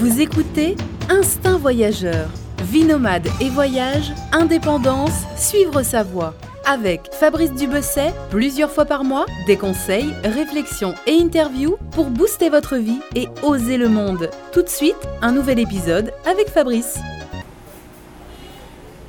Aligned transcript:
Vous 0.00 0.22
écoutez 0.22 0.76
Instinct 1.10 1.58
Voyageur. 1.58 2.30
Vie 2.62 2.84
nomade 2.84 3.28
et 3.38 3.50
voyage, 3.50 4.12
indépendance, 4.32 5.26
suivre 5.36 5.82
sa 5.82 6.02
voie. 6.02 6.32
Avec 6.64 7.12
Fabrice 7.12 7.52
Dubesset, 7.52 8.14
plusieurs 8.30 8.70
fois 8.70 8.86
par 8.86 9.04
mois, 9.04 9.26
des 9.46 9.58
conseils, 9.58 10.14
réflexions 10.24 10.94
et 11.06 11.20
interviews 11.20 11.76
pour 11.90 12.06
booster 12.06 12.48
votre 12.48 12.76
vie 12.76 13.02
et 13.14 13.28
oser 13.42 13.76
le 13.76 13.90
monde. 13.90 14.30
Tout 14.54 14.62
de 14.62 14.70
suite, 14.70 14.96
un 15.20 15.32
nouvel 15.32 15.58
épisode 15.58 16.14
avec 16.24 16.48
Fabrice. 16.48 16.98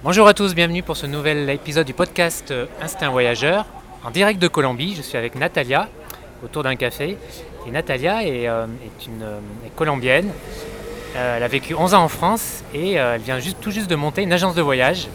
Bonjour 0.03 0.27
à 0.27 0.33
tous, 0.33 0.53
bienvenue 0.53 0.83
pour 0.83 0.97
ce 0.97 1.05
nouvel 1.05 1.49
épisode 1.51 1.87
du 1.87 1.93
podcast 1.93 2.53
Instinct 2.81 3.11
Voyageur. 3.11 3.65
En 4.03 4.11
direct 4.11 4.41
de 4.41 4.49
Colombie, 4.49 4.95
je 4.97 5.03
suis 5.03 5.17
avec 5.17 5.35
Natalia 5.35 5.87
autour 6.43 6.63
d'un 6.63 6.75
café. 6.75 7.17
Et 7.65 7.71
Natalia 7.71 8.25
est, 8.25 8.47
euh, 8.47 8.65
est 8.83 9.05
une 9.05 9.23
euh, 9.23 9.39
est 9.65 9.75
colombienne. 9.75 10.31
Euh, 11.15 11.37
elle 11.37 11.43
a 11.43 11.47
vécu 11.47 11.75
11 11.75 11.93
ans 11.93 12.03
en 12.03 12.07
France 12.07 12.63
et 12.73 12.99
euh, 12.99 13.15
elle 13.15 13.21
vient 13.21 13.39
juste, 13.39 13.57
tout 13.59 13.71
juste 13.71 13.89
de 13.89 13.95
monter 13.95 14.21
une 14.23 14.31
agence 14.31 14.55
de 14.55 14.61
voyage, 14.61 15.07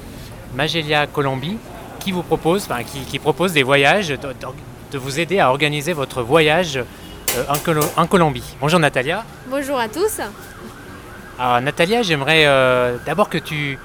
Magelia 0.55 1.07
Colombie, 1.07 1.59
qui 2.01 2.13
vous 2.13 2.23
propose, 2.23 2.65
enfin, 2.65 2.83
qui, 2.83 3.01
qui 3.01 3.19
propose 3.19 3.53
des 3.53 3.63
voyages, 3.63 4.09
de, 4.09 4.99
vous 4.99 5.21
aider 5.21 5.41
à 5.41 5.51
organiser 5.51 5.93
votre 5.95 6.23
voyage 6.23 6.77
euh, 6.77 7.45
en, 7.49 7.57
Colo- 7.57 7.91
en 7.97 8.07
Colombie. 8.07 8.57
Bonjour 8.61 8.79
Natalia. 8.79 9.25
Bonjour 9.49 9.79
à 9.79 9.89
tous. 9.89 10.21
Alors 11.39 11.61
Natalia, 11.61 12.03
j'aimerais 12.03 12.45
d'abord 13.05 13.29
que 13.29 13.37
tu, 13.39 13.79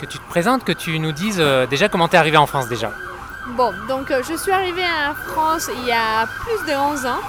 que 0.00 0.06
tu 0.06 0.18
te 0.18 0.28
présentes, 0.30 0.64
que 0.64 0.72
tu 0.72 0.98
nous 0.98 1.12
dises 1.12 1.42
déjà 1.68 1.88
comment 1.90 2.08
tu 2.08 2.16
es 2.16 2.18
arrivée 2.18 2.38
en 2.38 2.46
France 2.46 2.68
déjà. 2.68 2.90
Bon, 3.56 3.70
donc 3.86 4.10
je 4.28 4.34
suis 4.36 4.50
arrivée 4.50 4.82
en 4.82 5.14
France 5.32 5.68
il 5.82 5.86
y 5.86 5.92
a 5.92 6.26
plus 6.26 6.72
de 6.72 6.76
11 6.76 7.04
ans. 7.06 7.20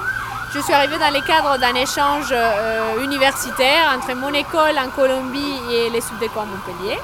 Je 0.53 0.61
suis 0.61 0.71
arrivée 0.71 0.97
dans 0.97 1.13
le 1.13 1.19
cadre 1.27 1.59
d'un 1.59 1.75
échange 1.75 2.29
euh, 2.31 3.03
universitaire 3.03 3.93
entre 3.93 4.15
mon 4.15 4.33
école 4.33 4.77
en 4.79 4.89
Colombie 4.89 5.59
et 5.70 5.89
les 5.89 5.99
Subdeco 5.99 6.39
à 6.39 6.45
Montpellier. 6.45 6.98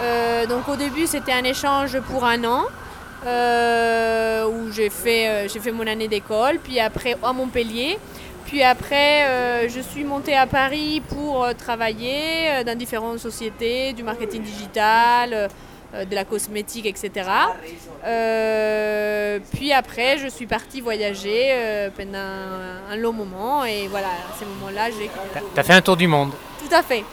Euh, 0.00 0.46
donc 0.46 0.66
au 0.68 0.76
début 0.76 1.06
c'était 1.06 1.32
un 1.32 1.44
échange 1.44 2.00
pour 2.00 2.24
un 2.24 2.42
an 2.44 2.64
euh, 3.26 4.46
où 4.46 4.72
j'ai 4.72 4.88
fait, 4.88 5.48
fait 5.48 5.70
mon 5.70 5.86
année 5.86 6.08
d'école, 6.08 6.58
puis 6.64 6.80
après 6.80 7.14
à 7.22 7.32
Montpellier. 7.34 7.98
Puis 8.46 8.62
après, 8.62 9.68
je 9.68 9.80
suis 9.80 10.04
montée 10.04 10.34
à 10.34 10.46
Paris 10.46 11.02
pour 11.10 11.46
travailler 11.58 12.64
dans 12.64 12.78
différentes 12.78 13.18
sociétés, 13.18 13.92
du 13.92 14.02
marketing 14.02 14.42
digital, 14.42 15.50
de 15.94 16.14
la 16.14 16.24
cosmétique, 16.24 16.86
etc. 16.86 17.28
Euh, 18.04 19.38
puis 19.54 19.72
après, 19.72 20.18
je 20.18 20.28
suis 20.28 20.46
partie 20.46 20.80
voyager 20.80 21.48
euh, 21.50 21.90
pendant 21.96 22.18
un 22.90 22.96
long 22.96 23.12
moment 23.12 23.64
et 23.64 23.86
voilà, 23.88 24.08
à 24.08 24.38
ce 24.38 24.44
moment-là, 24.44 24.90
j'ai... 24.90 25.10
Tu 25.54 25.60
as 25.60 25.62
fait 25.62 25.72
un 25.72 25.80
tour 25.80 25.96
du 25.96 26.06
monde. 26.06 26.32
Tout 26.58 26.74
à 26.74 26.82
fait. 26.82 27.04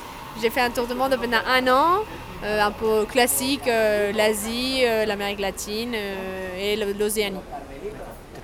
J'ai 0.42 0.50
fait 0.50 0.62
un 0.62 0.70
tour 0.70 0.86
du 0.86 0.94
monde 0.94 1.18
pendant 1.20 1.38
un 1.48 1.68
an, 1.68 2.04
euh, 2.44 2.62
un 2.62 2.72
peu 2.72 3.06
classique, 3.06 3.68
euh, 3.68 4.12
l'Asie, 4.12 4.82
euh, 4.84 5.06
l'Amérique 5.06 5.40
latine 5.40 5.94
euh, 5.96 6.58
et 6.60 6.76
l'Océanie. 6.76 7.40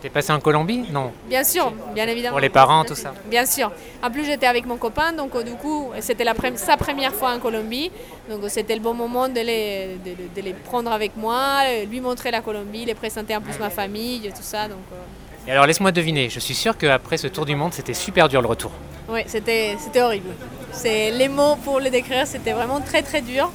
Étais 0.01 0.09
passé 0.09 0.33
en 0.33 0.39
Colombie? 0.39 0.83
Non. 0.91 1.11
Bien 1.29 1.43
sûr, 1.43 1.71
bien 1.93 2.07
évidemment. 2.07 2.33
Pour 2.33 2.39
les 2.39 2.49
parents, 2.49 2.83
tout 2.83 2.95
ça. 2.95 3.13
Bien 3.29 3.45
sûr. 3.45 3.71
En 4.01 4.09
plus, 4.09 4.25
j'étais 4.25 4.47
avec 4.47 4.65
mon 4.65 4.77
copain, 4.77 5.13
donc 5.13 5.35
euh, 5.35 5.43
du 5.43 5.51
coup, 5.51 5.91
c'était 5.99 6.25
sa 6.55 6.75
première 6.75 7.13
fois 7.13 7.35
en 7.35 7.39
Colombie. 7.39 7.91
Donc 8.27 8.43
euh, 8.43 8.49
c'était 8.49 8.73
le 8.73 8.81
bon 8.81 8.95
moment 8.95 9.29
de 9.29 9.41
les, 9.41 9.97
de, 10.03 10.41
les 10.41 10.53
prendre 10.53 10.91
avec 10.91 11.15
moi, 11.15 11.59
euh, 11.67 11.85
lui 11.85 12.01
montrer 12.01 12.31
la 12.31 12.41
Colombie, 12.41 12.83
les 12.83 12.95
présenter 12.95 13.35
en 13.35 13.41
plus 13.41 13.59
ma 13.59 13.69
famille, 13.69 14.21
tout 14.35 14.41
ça. 14.41 14.67
Donc 14.67 14.79
euh, 14.91 15.47
Et 15.47 15.51
alors 15.51 15.67
laisse-moi 15.67 15.91
deviner, 15.91 16.29
je 16.29 16.39
suis 16.39 16.55
sûr 16.55 16.75
qu'après 16.75 17.17
ce 17.17 17.27
tour 17.27 17.45
du 17.45 17.55
monde, 17.55 17.73
c'était 17.73 17.93
super 17.93 18.27
dur 18.27 18.41
le 18.41 18.47
retour. 18.47 18.71
oui, 19.07 19.21
c'était 19.27 19.75
horrible. 20.01 20.29
Les 20.83 21.27
mots 21.29 21.57
pour 21.63 21.79
le 21.79 21.91
décrire, 21.91 22.25
c'était 22.25 22.53
vraiment 22.53 22.81
très 22.81 23.03
très 23.03 23.21
dur. 23.21 23.51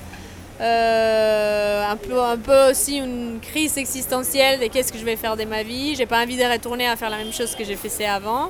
Euh, 0.59 1.85
un, 1.91 1.97
peu, 1.97 2.19
un 2.19 2.39
peu 2.39 2.71
aussi 2.71 2.97
une 2.97 3.41
crise 3.43 3.77
existentielle 3.77 4.59
de 4.59 4.67
qu'est-ce 4.69 4.91
que 4.91 4.99
je 4.99 5.05
vais 5.05 5.17
faire 5.17 5.37
de 5.37 5.45
ma 5.45 5.63
vie. 5.63 5.95
J'ai 5.95 6.07
pas 6.07 6.23
envie 6.23 6.37
de 6.37 6.45
retourner 6.45 6.87
à 6.89 6.97
faire 6.97 7.11
la 7.11 7.19
même 7.19 7.33
chose 7.33 7.55
que 7.55 7.63
j'ai 7.65 7.77
fait 7.77 8.07
avant. 8.07 8.49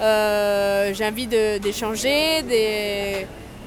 Euh, 0.00 0.92
j'ai 0.94 1.06
envie 1.06 1.26
de- 1.26 1.58
d'échanger, 1.58 2.42
de, 2.42 3.24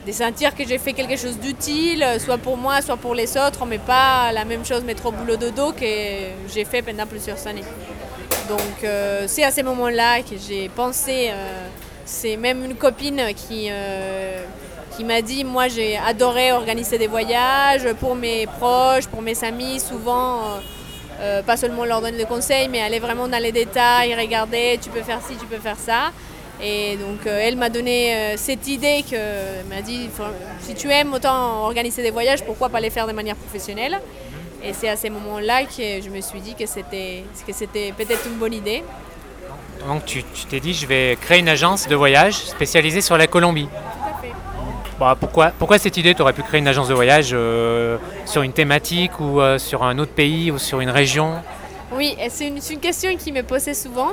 de 0.07 0.11
sentir 0.11 0.53
que 0.55 0.65
j'ai 0.67 0.77
fait 0.77 0.93
quelque 0.93 1.17
chose 1.17 1.37
d'utile, 1.39 2.05
soit 2.19 2.37
pour 2.37 2.57
moi, 2.57 2.81
soit 2.81 2.97
pour 2.97 3.15
les 3.15 3.37
autres, 3.37 3.65
mais 3.65 3.77
pas 3.79 4.31
la 4.33 4.43
même 4.43 4.65
chose, 4.65 4.83
mettre 4.83 5.05
au 5.05 5.11
boulot 5.11 5.37
de 5.37 5.49
que 5.71 6.51
j'ai 6.53 6.65
fait 6.65 6.81
pendant 6.81 7.05
plusieurs 7.05 7.45
années. 7.47 7.63
Donc 8.49 8.83
euh, 8.83 9.25
c'est 9.27 9.43
à 9.43 9.51
ces 9.51 9.63
moments-là 9.63 10.21
que 10.21 10.35
j'ai 10.45 10.67
pensé, 10.69 11.31
c'est 12.05 12.35
même 12.35 12.65
une 12.65 12.75
copine 12.75 13.21
qui, 13.35 13.69
qui 15.01 15.07
m'a 15.07 15.23
dit, 15.23 15.43
moi 15.43 15.67
j'ai 15.67 15.97
adoré 15.97 16.51
organiser 16.51 16.99
des 16.99 17.07
voyages 17.07 17.91
pour 17.99 18.13
mes 18.13 18.45
proches, 18.45 19.07
pour 19.07 19.23
mes 19.23 19.43
amis, 19.43 19.79
souvent, 19.79 20.41
euh, 20.41 20.59
euh, 21.21 21.41
pas 21.41 21.57
seulement 21.57 21.85
leur 21.85 22.01
donner 22.01 22.17
des 22.17 22.25
conseils, 22.25 22.67
mais 22.67 22.81
aller 22.83 22.99
vraiment 22.99 23.27
dans 23.27 23.41
les 23.41 23.51
détails, 23.51 24.13
regarder, 24.13 24.79
tu 24.79 24.91
peux 24.91 25.01
faire 25.01 25.19
ci, 25.27 25.33
tu 25.37 25.47
peux 25.47 25.57
faire 25.57 25.79
ça. 25.79 26.11
Et 26.61 26.97
donc 26.97 27.25
euh, 27.25 27.39
elle 27.41 27.57
m'a 27.57 27.69
donné 27.69 28.35
cette 28.37 28.67
idée 28.67 29.03
que 29.09 29.17
m'a 29.73 29.81
dit, 29.81 30.07
si 30.59 30.75
tu 30.75 30.91
aimes 30.91 31.13
autant 31.15 31.63
organiser 31.63 32.03
des 32.03 32.11
voyages, 32.11 32.43
pourquoi 32.43 32.69
pas 32.69 32.79
les 32.79 32.91
faire 32.91 33.07
de 33.07 33.13
manière 33.13 33.37
professionnelle? 33.37 33.99
Et 34.63 34.71
c'est 34.73 34.89
à 34.89 34.95
ces 34.95 35.09
moments-là 35.09 35.63
que 35.63 35.99
je 36.05 36.09
me 36.11 36.21
suis 36.21 36.41
dit 36.41 36.53
que 36.53 36.67
c'était 36.67 37.23
que 37.47 37.53
c'était 37.53 37.91
peut-être 37.97 38.27
une 38.27 38.37
bonne 38.37 38.53
idée. 38.53 38.83
Donc 39.87 40.05
tu 40.05 40.21
t'es 40.47 40.59
dit, 40.59 40.75
je 40.75 40.85
vais 40.85 41.17
créer 41.19 41.39
une 41.39 41.49
agence 41.49 41.87
de 41.87 41.95
voyage 41.95 42.35
spécialisée 42.35 43.01
sur 43.01 43.17
la 43.17 43.25
Colombie. 43.25 43.67
Bon, 45.01 45.15
pourquoi, 45.57 45.79
cette 45.79 45.97
idée? 45.97 46.13
Tu 46.13 46.21
aurais 46.21 46.31
pu 46.31 46.43
créer 46.43 46.59
une 46.59 46.67
agence 46.67 46.87
de 46.87 46.93
voyage 46.93 47.31
euh, 47.33 47.97
sur 48.27 48.43
une 48.43 48.53
thématique 48.53 49.19
ou 49.19 49.41
euh, 49.41 49.57
sur 49.57 49.81
un 49.81 49.97
autre 49.97 50.11
pays 50.11 50.51
ou 50.51 50.59
sur 50.59 50.79
une 50.79 50.91
région? 50.91 51.37
Oui, 51.91 52.15
et 52.23 52.29
c'est 52.29 52.49
une, 52.49 52.61
c'est 52.61 52.75
une 52.75 52.79
question 52.79 53.09
qui 53.17 53.31
me 53.31 53.41
posait 53.41 53.73
souvent. 53.73 54.11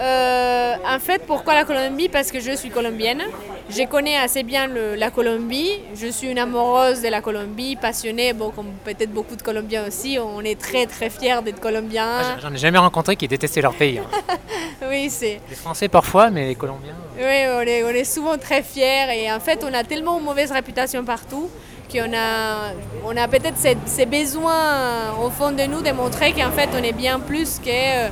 Euh, 0.00 0.74
en 0.88 0.98
fait, 1.00 1.26
pourquoi 1.26 1.52
la 1.52 1.64
Colombie? 1.64 2.08
Parce 2.08 2.32
que 2.32 2.40
je 2.40 2.56
suis 2.56 2.70
colombienne. 2.70 3.22
Je 3.70 3.84
connais 3.84 4.16
assez 4.18 4.42
bien 4.42 4.66
le- 4.66 4.96
la 4.96 5.10
Colombie. 5.10 5.70
Je 5.94 6.08
suis 6.08 6.28
une 6.28 6.38
amoureuse 6.38 7.00
de 7.00 7.08
la 7.08 7.20
Colombie, 7.22 7.76
passionnée, 7.76 8.32
bon, 8.34 8.50
comme 8.50 8.72
peut-être 8.84 9.10
beaucoup 9.12 9.34
de 9.36 9.42
Colombiens 9.42 9.86
aussi. 9.86 10.18
On 10.20 10.40
est 10.42 10.60
très 10.60 10.84
très 10.86 11.08
fiers 11.08 11.40
d'être 11.42 11.60
Colombiens. 11.60 12.06
Ah, 12.20 12.36
J'en 12.42 12.52
ai 12.52 12.58
jamais 12.58 12.78
rencontré 12.78 13.16
qui 13.16 13.28
détestaient 13.28 13.62
leur 13.62 13.74
pays. 13.74 13.98
hein. 13.98 14.36
Oui, 14.88 15.08
c'est. 15.08 15.40
Les 15.48 15.56
Français 15.56 15.88
parfois, 15.88 16.28
mais 16.30 16.48
les 16.48 16.54
Colombiens. 16.54 16.94
Oui, 17.16 17.22
on 17.56 17.60
est, 17.60 17.84
on 17.84 17.88
est 17.88 18.04
souvent 18.04 18.36
très 18.36 18.62
fiers 18.62 19.06
et 19.24 19.32
en 19.32 19.40
fait, 19.40 19.64
on 19.68 19.72
a 19.72 19.84
tellement 19.84 20.18
une 20.18 20.24
mauvaise 20.24 20.50
réputation 20.52 21.04
partout 21.04 21.48
qu'on 21.90 22.12
a, 22.14 22.72
on 23.04 23.16
a 23.16 23.28
peut-être 23.28 23.56
ces, 23.56 23.76
ces 23.86 24.06
besoins 24.06 25.12
au 25.22 25.30
fond 25.30 25.52
de 25.52 25.62
nous 25.64 25.82
de 25.82 25.92
montrer 25.92 26.32
qu'en 26.32 26.50
fait, 26.50 26.68
on 26.78 26.82
est 26.82 26.92
bien 26.92 27.20
plus 27.20 27.58
que 27.58 27.68
euh, 27.70 28.08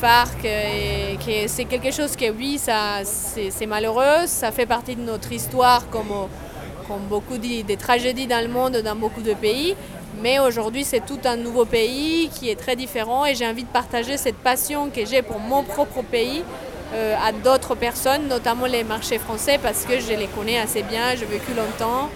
Que 0.00 1.46
c'est 1.46 1.66
quelque 1.66 1.90
chose 1.90 2.16
que, 2.16 2.30
oui, 2.30 2.58
c'est, 2.58 3.66
malheureux, 3.66 4.26
ça 4.26 4.50
fait 4.50 4.64
partie 4.64 4.96
de 4.96 5.02
notre 5.02 5.30
histoire 5.30 5.90
comme, 5.90 6.10
euh, 6.10 6.96
beaucoup 7.10 7.36
de, 7.36 7.62
des 7.62 7.76
tragédies 7.76 8.26
dans 8.26 8.42
le 8.42 8.50
monde, 8.50 8.78
dans 8.78 8.96
beaucoup 8.96 9.20
de 9.20 9.34
pays. 9.34 9.76
Mais 10.22 10.38
aujourd'hui, 10.38 10.84
c'est 10.84 11.04
tout 11.04 11.18
un 11.26 11.36
nouveau 11.36 11.66
pays 11.66 12.30
qui 12.30 12.48
est 12.48 12.56
très 12.56 12.76
différent 12.76 13.26
et 13.26 13.34
j'ai 13.34 13.46
envie 13.46 13.64
de 13.64 13.68
partager 13.68 14.16
cette 14.16 14.36
passion 14.36 14.88
que 14.88 15.04
j'ai 15.04 15.20
pour 15.20 15.38
mon 15.38 15.62
propre 15.64 16.02
pays 16.02 16.42
euh, 16.94 17.14
à 17.22 17.32
d'autres 17.32 17.74
personnes, 17.74 18.26
notamment 18.26 18.66
les 18.66 18.84
marchés 18.84 19.18
français, 19.18 19.58
parce 19.62 19.84
que 19.84 20.00
je 20.00 20.14
les 20.14 20.28
connais 20.28 20.58
assez 20.58 20.82
bien, 20.82 21.14
j'ai 21.14 21.26
vécu 21.26 21.52
longtemps. 21.54 22.08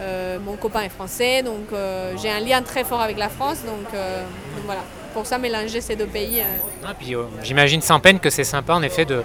Euh, 0.00 0.38
mon 0.40 0.56
copain 0.56 0.82
est 0.82 0.88
français, 0.88 1.42
donc 1.42 1.72
euh, 1.72 2.14
j'ai 2.20 2.30
un 2.30 2.40
lien 2.40 2.62
très 2.62 2.84
fort 2.84 3.00
avec 3.00 3.16
la 3.18 3.28
France. 3.28 3.58
Euh, 3.64 3.76
donc 3.76 4.64
voilà, 4.66 4.82
pour 5.14 5.24
ça, 5.26 5.38
mélanger 5.38 5.80
ces 5.80 5.96
deux 5.96 6.06
pays. 6.06 6.40
euh, 6.40 6.44
Ah, 6.86 6.92
puis, 6.98 7.14
euh, 7.14 7.22
J'imagine 7.42 7.80
sans 7.80 8.00
peine 8.00 8.18
que 8.20 8.28
c'est 8.28 8.44
sympa 8.44 8.74
en 8.74 8.82
effet 8.82 9.04
de, 9.06 9.22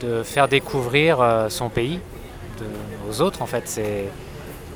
de 0.00 0.22
faire 0.22 0.46
découvrir 0.46 1.20
euh, 1.20 1.48
son 1.48 1.68
pays 1.70 1.98
de- 2.60 3.10
aux 3.10 3.20
autres. 3.20 3.42
En 3.42 3.46
fait, 3.46 3.62
c'est 3.66 4.04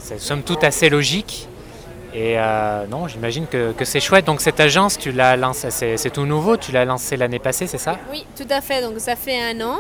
c'est 0.01 0.19
somme 0.19 0.43
toute 0.43 0.65
assez 0.65 0.89
logique. 0.89 1.49
Et 2.15 2.39
euh, 2.39 2.87
non, 2.89 3.07
j'imagine 3.07 3.47
que, 3.47 3.73
que 3.73 3.85
c'est 3.85 4.01
chouette. 4.01 4.25
Donc 4.25 4.41
cette 4.41 4.59
agence, 4.59 4.97
tu 4.99 5.13
l'as 5.13 5.37
lancée, 5.37 5.71
c'est 5.71 5.97
c'est 5.99 6.11
tout 6.11 6.25
nouveau, 6.25 6.57
tu 6.57 6.73
l'as 6.73 6.87
lancée 6.87 7.17
l'année 7.19 7.39
passée, 7.39 7.67
c'est 7.67 7.77
ça? 7.79 7.99
Oui, 8.11 8.25
tout 8.35 8.47
à 8.51 8.61
fait. 8.63 8.81
Donc 8.81 8.95
ça 8.99 9.15
fait 9.15 9.39
un 9.41 9.61
an. 9.61 9.79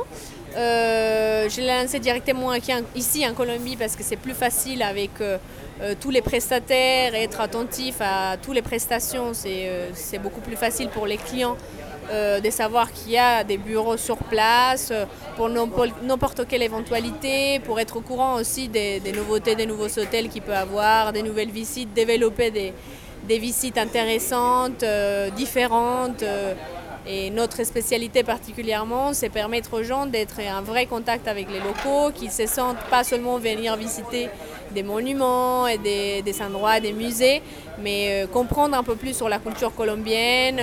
Euh, 0.58 1.48
je 1.48 1.60
l'ai 1.60 1.68
lancé 1.68 2.00
directement 2.00 2.52
ici 2.96 3.24
en, 3.26 3.32
Colombie 3.32 3.76
parce 3.76 3.94
que 3.94 4.02
c'est 4.02 4.16
plus 4.16 4.34
facile 4.34 4.82
avec 4.82 5.10
euh, 5.20 5.38
euh, 5.80 5.94
tous 6.00 6.10
les 6.10 6.20
prestataires 6.20 7.14
être 7.14 7.40
attentif 7.40 7.96
à 8.00 8.36
toutes 8.42 8.56
les 8.56 8.62
prestations. 8.62 9.32
C'est 9.34 10.18
beaucoup 10.20 10.40
plus 10.40 10.56
facile 10.56 10.88
pour 10.88 11.06
les 11.06 11.16
clients 11.16 11.56
de 12.10 12.50
savoir 12.50 12.90
qu'il 12.90 13.12
y 13.12 13.18
a 13.18 13.44
des 13.44 13.58
bureaux 13.58 13.98
sur 13.98 14.16
place 14.16 14.94
pour 15.36 15.50
n'importe 15.50 16.48
quelle 16.48 16.62
éventualité, 16.62 17.60
pour 17.60 17.78
être 17.78 17.98
au 17.98 18.00
courant 18.00 18.36
aussi 18.36 18.68
des, 18.68 19.02
nouveautés, 19.14 19.54
des 19.54 19.66
nouveaux 19.66 19.90
hôtels 19.98 20.30
qu'il 20.30 20.40
peut 20.40 20.54
avoir, 20.54 21.12
des 21.12 21.22
nouvelles 21.22 21.50
visites, 21.50 21.92
développer 21.92 22.50
des, 22.50 23.38
visites 23.38 23.76
intéressantes, 23.76 24.82
différentes. 25.36 26.24
Euh, 27.08 27.26
Et 27.26 27.30
notre 27.30 27.64
spécialité 27.64 28.22
particulièrement, 28.22 29.12
c'est 29.12 29.28
permettre 29.28 29.74
aux 29.74 29.82
gens 29.82 30.06
d'être 30.06 30.40
en 30.40 30.62
vrai 30.62 30.86
contact 30.86 31.26
avec 31.28 31.48
les 31.50 31.60
locaux, 31.60 32.12
qu'ils 32.14 32.30
se 32.30 32.46
sentent 32.46 32.84
pas 32.90 33.04
seulement 33.04 33.38
venir 33.38 33.76
visiter 33.76 34.28
des 34.72 34.82
monuments 34.82 35.66
et 35.66 35.78
des, 35.78 36.42
endroits, 36.42 36.80
des 36.80 36.92
musées, 36.92 37.42
mais 37.82 38.26
comprendre 38.32 38.76
un 38.76 38.82
peu 38.82 38.96
plus 38.96 39.16
sur 39.16 39.28
la 39.28 39.38
culture 39.38 39.74
colombienne. 39.74 40.60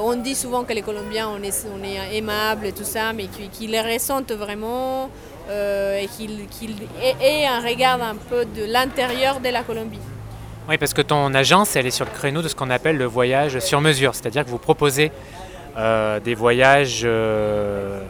on 0.00 0.14
dit 0.14 0.36
souvent 0.36 0.62
que 0.62 0.72
les 0.72 0.82
Colombiens, 0.82 1.28
on 1.28 1.42
est 1.42 2.16
aimables 2.16 2.66
et 2.66 2.72
tout 2.72 2.84
ça, 2.84 3.12
mais 3.12 3.26
qu'ils 3.26 3.72
les 3.72 3.80
ressentent 3.80 4.30
vraiment 4.30 5.10
et 5.50 6.06
qu'ils 6.06 6.76
aient 7.20 7.46
un 7.46 7.60
regard 7.60 8.00
un 8.00 8.14
peu 8.14 8.44
de 8.44 8.64
l'intérieur 8.64 9.40
de 9.40 9.48
la 9.48 9.64
Colombie. 9.64 10.06
Oui, 10.68 10.78
parce 10.78 10.94
que 10.94 11.02
ton 11.02 11.32
agence, 11.32 11.76
elle 11.76 11.86
est 11.86 11.92
sur 11.92 12.04
le 12.04 12.10
créneau 12.10 12.42
de 12.42 12.48
ce 12.48 12.56
qu'on 12.56 12.70
appelle 12.70 12.96
le 12.96 13.04
voyage 13.04 13.60
sur 13.60 13.80
mesure, 13.80 14.16
c'est-à-dire 14.16 14.44
que 14.44 14.50
vous 14.50 14.58
proposez 14.58 15.12
euh, 15.76 16.20
des 16.20 16.34
voyages 16.34 17.02
euh, 17.04 18.00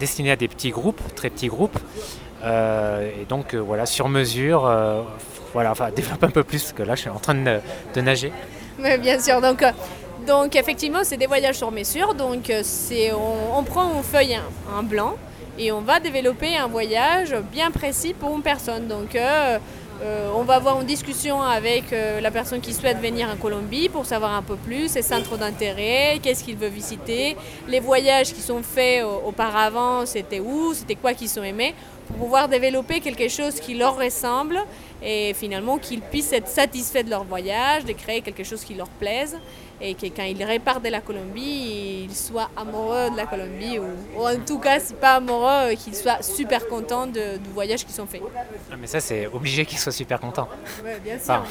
destinés 0.00 0.32
à 0.32 0.36
des 0.36 0.48
petits 0.48 0.70
groupes, 0.70 1.00
très 1.14 1.30
petits 1.30 1.46
groupes, 1.46 1.78
euh, 2.44 3.10
et 3.20 3.24
donc 3.24 3.54
voilà, 3.54 3.86
sur 3.86 4.08
mesure. 4.08 4.70
voilà, 5.52 5.70
enfin, 5.70 5.90
développe 5.94 6.24
un 6.24 6.30
peu 6.30 6.42
plus, 6.42 6.62
parce 6.62 6.72
que 6.72 6.82
là, 6.82 6.94
je 6.96 7.02
suis 7.02 7.10
en 7.10 7.20
train 7.20 7.34
de, 7.34 8.00
nager. 8.00 8.32
Oui, 8.80 8.98
bien 8.98 9.20
sûr. 9.20 9.40
Donc, 9.40 9.64
donc 10.26 10.56
effectivement, 10.56 11.00
c'est 11.04 11.16
des 11.16 11.26
voyages 11.26 11.56
sur 11.56 11.70
mesure. 11.70 12.14
Donc, 12.14 12.52
c'est, 12.62 13.12
on, 13.12 13.62
prend 13.62 13.94
une 13.94 14.02
feuille 14.02 14.38
en 14.76 14.82
blanc 14.82 15.16
et 15.56 15.70
on 15.70 15.80
va 15.80 16.00
développer 16.00 16.56
un 16.56 16.66
voyage 16.66 17.34
bien 17.52 17.70
précis 17.70 18.12
pour 18.12 18.34
une 18.34 18.42
personne. 18.42 18.88
Donc, 18.88 19.16
euh, 20.00 20.30
on 20.36 20.44
va 20.44 20.54
avoir 20.54 20.80
une 20.80 20.86
discussion 20.86 21.42
avec 21.42 21.92
euh, 21.92 22.20
la 22.20 22.30
personne 22.30 22.60
qui 22.60 22.72
souhaite 22.72 22.98
venir 22.98 23.28
en 23.28 23.36
Colombie 23.36 23.88
pour 23.88 24.06
savoir 24.06 24.32
un 24.32 24.42
peu 24.42 24.54
plus 24.54 24.88
ses 24.88 25.02
centres 25.02 25.36
d'intérêt, 25.36 26.20
qu'est-ce 26.22 26.44
qu'il 26.44 26.56
veut 26.56 26.68
visiter, 26.68 27.36
les 27.66 27.80
voyages 27.80 28.32
qui 28.32 28.40
sont 28.40 28.62
faits 28.62 29.04
auparavant, 29.04 30.06
c'était 30.06 30.38
où, 30.38 30.72
c'était 30.72 30.94
quoi 30.94 31.14
qu'ils 31.14 31.36
ont 31.40 31.42
aimés, 31.42 31.74
pour 32.06 32.16
pouvoir 32.16 32.48
développer 32.48 33.00
quelque 33.00 33.28
chose 33.28 33.58
qui 33.58 33.74
leur 33.74 33.96
ressemble 33.98 34.60
et 35.02 35.34
finalement 35.34 35.78
qu'ils 35.78 36.00
puissent 36.00 36.32
être 36.32 36.48
satisfaits 36.48 37.02
de 37.02 37.10
leur 37.10 37.24
voyage, 37.24 37.84
de 37.84 37.92
créer 37.92 38.20
quelque 38.20 38.44
chose 38.44 38.62
qui 38.64 38.74
leur 38.74 38.88
plaise 38.88 39.36
et 39.80 39.94
que 39.94 40.06
quand 40.06 40.24
ils 40.24 40.44
repartent 40.44 40.84
de 40.84 40.88
la 40.90 41.00
Colombie, 41.00 42.06
ils 42.08 42.16
soient 42.16 42.50
amoureux 42.56 43.10
de 43.10 43.16
la 43.16 43.26
Colombie 43.26 43.78
ou, 43.78 44.20
en 44.20 44.36
tout 44.44 44.58
cas, 44.58 44.80
si 44.80 44.94
pas 44.94 45.14
amoureux, 45.16 45.74
qu'ils 45.74 45.94
soient 45.94 46.22
super 46.22 46.66
contents 46.66 47.06
du 47.06 47.20
voyage 47.52 47.84
qu'ils 47.84 48.00
ont 48.00 48.06
fait. 48.06 48.22
Ah, 48.70 48.76
mais 48.78 48.86
ça, 48.86 49.00
c'est 49.00 49.26
obligé 49.26 49.64
qu'ils 49.64 49.78
soient 49.78 49.92
super 49.92 50.18
contents. 50.20 50.48
Oui, 50.84 50.90
bien 51.02 51.18
sûr. 51.18 51.44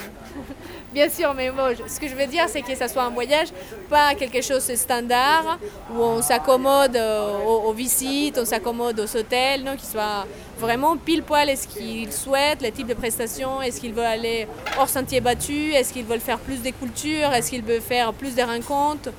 Bien 0.94 1.10
sûr, 1.10 1.34
mais 1.34 1.52
bon, 1.52 1.76
ce 1.88 2.00
que 2.00 2.08
je 2.08 2.16
veux 2.16 2.28
dire, 2.28 2.46
c'est 2.48 2.62
que 2.62 2.76
ça 2.76 2.88
soit 2.88 3.04
un 3.04 3.10
voyage, 3.10 3.50
pas 3.90 4.16
quelque 4.16 4.42
chose 4.42 4.66
de 4.68 4.76
standard 4.76 5.60
où 5.94 6.02
on 6.02 6.22
s'accommode 6.22 6.96
euh, 6.96 7.38
aux, 7.46 7.74
visites, 7.74 8.38
on 8.38 8.46
s'accommode 8.46 9.00
aux 9.00 9.18
hôtels, 9.18 9.64
non, 9.64 9.76
qui 9.76 9.86
soit 9.86 10.26
vraiment 10.60 10.98
pile 10.98 11.24
poil 11.24 11.50
est-ce 11.50 11.68
qu'ils 11.68 12.12
souhaitent, 12.12 12.62
les 12.62 12.72
types 12.72 12.88
de 12.88 12.94
prestations, 12.94 13.62
est-ce 13.62 13.80
qu'ils 13.80 13.94
veulent 13.94 14.06
aller 14.06 14.48
hors 14.78 14.90
sentier 14.90 15.22
battu, 15.22 15.74
est-ce 15.74 15.94
qu'ils 15.94 16.06
veulent 16.06 16.20
faire 16.20 16.40
plus 16.40 16.62
des 16.62 16.72
cultures, 16.72 17.32
est-ce 17.34 17.50
qu'ils 17.50 17.64
veulent 17.64 17.82
faire 17.82 18.14
plus 18.14 18.36
de 18.36 18.42
rencontres. 18.42 19.12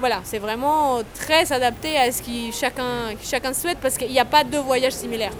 Voilà, 0.00 0.20
c'est 0.24 0.38
vraiment 0.38 1.00
très 1.14 1.52
adapté 1.52 1.98
à 1.98 2.10
ce 2.10 2.22
que 2.22 2.52
chacun, 2.52 3.14
chacun 3.22 3.52
souhaite 3.52 3.78
parce 3.82 3.98
qu'il 3.98 4.10
n'y 4.10 4.18
a 4.18 4.24
pas 4.24 4.44
de 4.44 4.56
voyages 4.56 4.94
similaires. 4.94 5.34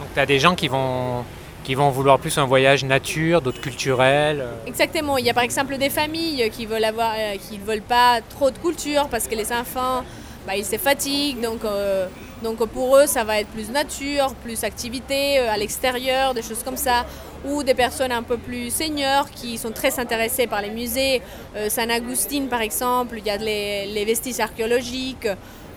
Donc 0.00 0.08
tu 0.14 0.18
as 0.20 0.24
des 0.24 0.38
gens 0.38 0.54
qui 0.54 0.68
vont, 0.68 1.24
qui 1.64 1.74
vont 1.74 1.90
vouloir 1.90 2.18
plus 2.18 2.36
un 2.38 2.44
voyage 2.44 2.84
nature, 2.84 3.40
d'autres 3.40 3.60
culturels 3.60 4.44
Exactement, 4.66 5.18
il 5.18 5.24
y 5.24 5.30
a 5.30 5.34
par 5.34 5.44
exemple 5.44 5.76
des 5.78 5.90
familles 5.90 6.50
qui 6.50 6.66
veulent 6.66 6.84
avoir, 6.84 7.12
euh, 7.16 7.36
qui 7.36 7.58
ne 7.58 7.64
veulent 7.64 7.82
pas 7.82 8.20
trop 8.28 8.50
de 8.50 8.58
culture 8.58 9.08
parce 9.08 9.28
que 9.28 9.34
les 9.34 9.52
enfants, 9.52 10.04
bah, 10.46 10.56
ils 10.56 10.64
se 10.64 10.76
fatiguent, 10.76 11.40
donc... 11.40 11.64
Euh, 11.64 12.06
donc 12.42 12.58
pour 12.66 12.96
eux, 12.96 13.06
ça 13.06 13.22
va 13.22 13.38
être 13.38 13.48
plus 13.48 13.70
nature, 13.70 14.34
plus 14.42 14.64
activité 14.64 15.38
euh, 15.38 15.52
à 15.52 15.56
l'extérieur, 15.56 16.34
des 16.34 16.42
choses 16.42 16.62
comme 16.64 16.76
ça. 16.76 17.06
Ou 17.44 17.62
des 17.62 17.74
personnes 17.74 18.12
un 18.12 18.22
peu 18.22 18.36
plus 18.36 18.72
seniors 18.72 19.28
qui 19.30 19.58
sont 19.58 19.72
très 19.72 19.98
intéressées 19.98 20.46
par 20.46 20.62
les 20.62 20.70
musées. 20.70 21.22
Euh, 21.56 21.68
San 21.68 21.90
Agustin, 21.90 22.46
par 22.48 22.60
exemple, 22.60 23.16
il 23.18 23.26
y 23.26 23.30
a 23.30 23.36
les, 23.36 24.04
vestiges 24.04 24.40
archéologiques. 24.40 25.28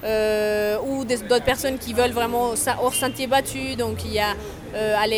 Euh, 0.05 0.77
ou 0.85 1.03
d'autres 1.03 1.43
personnes 1.43 1.79
qui 1.79 1.93
veulent 1.93 2.11
vraiment 2.11 2.53
hors 2.81 2.93
sentier 2.93 3.25
battu. 3.25 3.75
Donc 3.75 4.05
il 4.05 4.13
y 4.13 4.19
a 4.19 4.35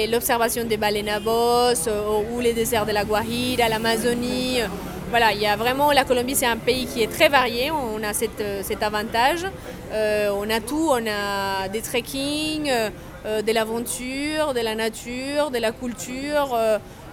l'observation 0.07 0.63
des 0.63 0.78
baleines 0.78 1.10
à 1.10 1.19
bosse, 1.19 1.89
ou 2.31 2.39
les 2.39 2.54
déserts 2.54 2.86
de 2.86 2.94
la 2.94 3.04
Guajira, 3.04 3.68
l'Amazonie. 3.68 4.62
Voilà, 5.10 5.31
il 5.31 5.42
y 5.42 5.48
a 5.48 5.56
vraiment, 5.56 5.92
la 5.94 6.04
Colombie 6.04 6.36
c'est 6.36 6.45
un 6.45 6.57
pays 6.57 6.86
qui 6.86 7.01
est 7.01 7.12
très 7.12 7.30
varié, 7.30 7.72
on 7.72 8.04
a 8.04 8.13
cet 8.13 8.84
avantage. 8.84 9.45
Euh, 9.94 10.30
on 10.38 10.50
a 10.50 10.60
tout, 10.60 10.90
on 10.92 11.06
a 11.07 11.69
des 11.69 11.81
trekking, 11.81 12.69
euh, 12.69 13.42
de 13.42 13.51
l'aventure, 13.51 14.54
de 14.54 14.60
la 14.60 14.75
nature, 14.75 15.50
de 15.50 15.57
la 15.57 15.72
culture, 15.72 16.57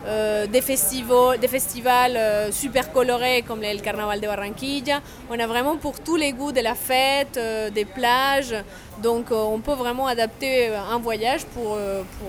euh, 0.06 0.46
des 0.46 0.60
festivals, 0.60 1.38
des 1.38 1.48
festivals 1.48 2.52
super 2.52 2.92
colorés 2.92 3.42
comme 3.42 3.60
le 3.60 3.80
Carnaval 3.80 4.20
de 4.20 4.26
Barranquilla. 4.26 5.00
On 5.30 5.38
a 5.38 5.46
vraiment 5.46 5.76
pour 5.76 6.00
tous 6.00 6.16
les 6.16 6.32
goûts 6.32 6.52
de 6.52 6.60
la 6.60 6.74
fête, 6.74 7.38
des 7.72 7.84
plages. 7.84 8.54
Donc 9.02 9.26
on 9.30 9.60
peut 9.60 9.74
vraiment 9.74 10.06
adapter 10.06 10.68
un 10.68 10.98
voyage 10.98 11.44
pour, 11.46 11.78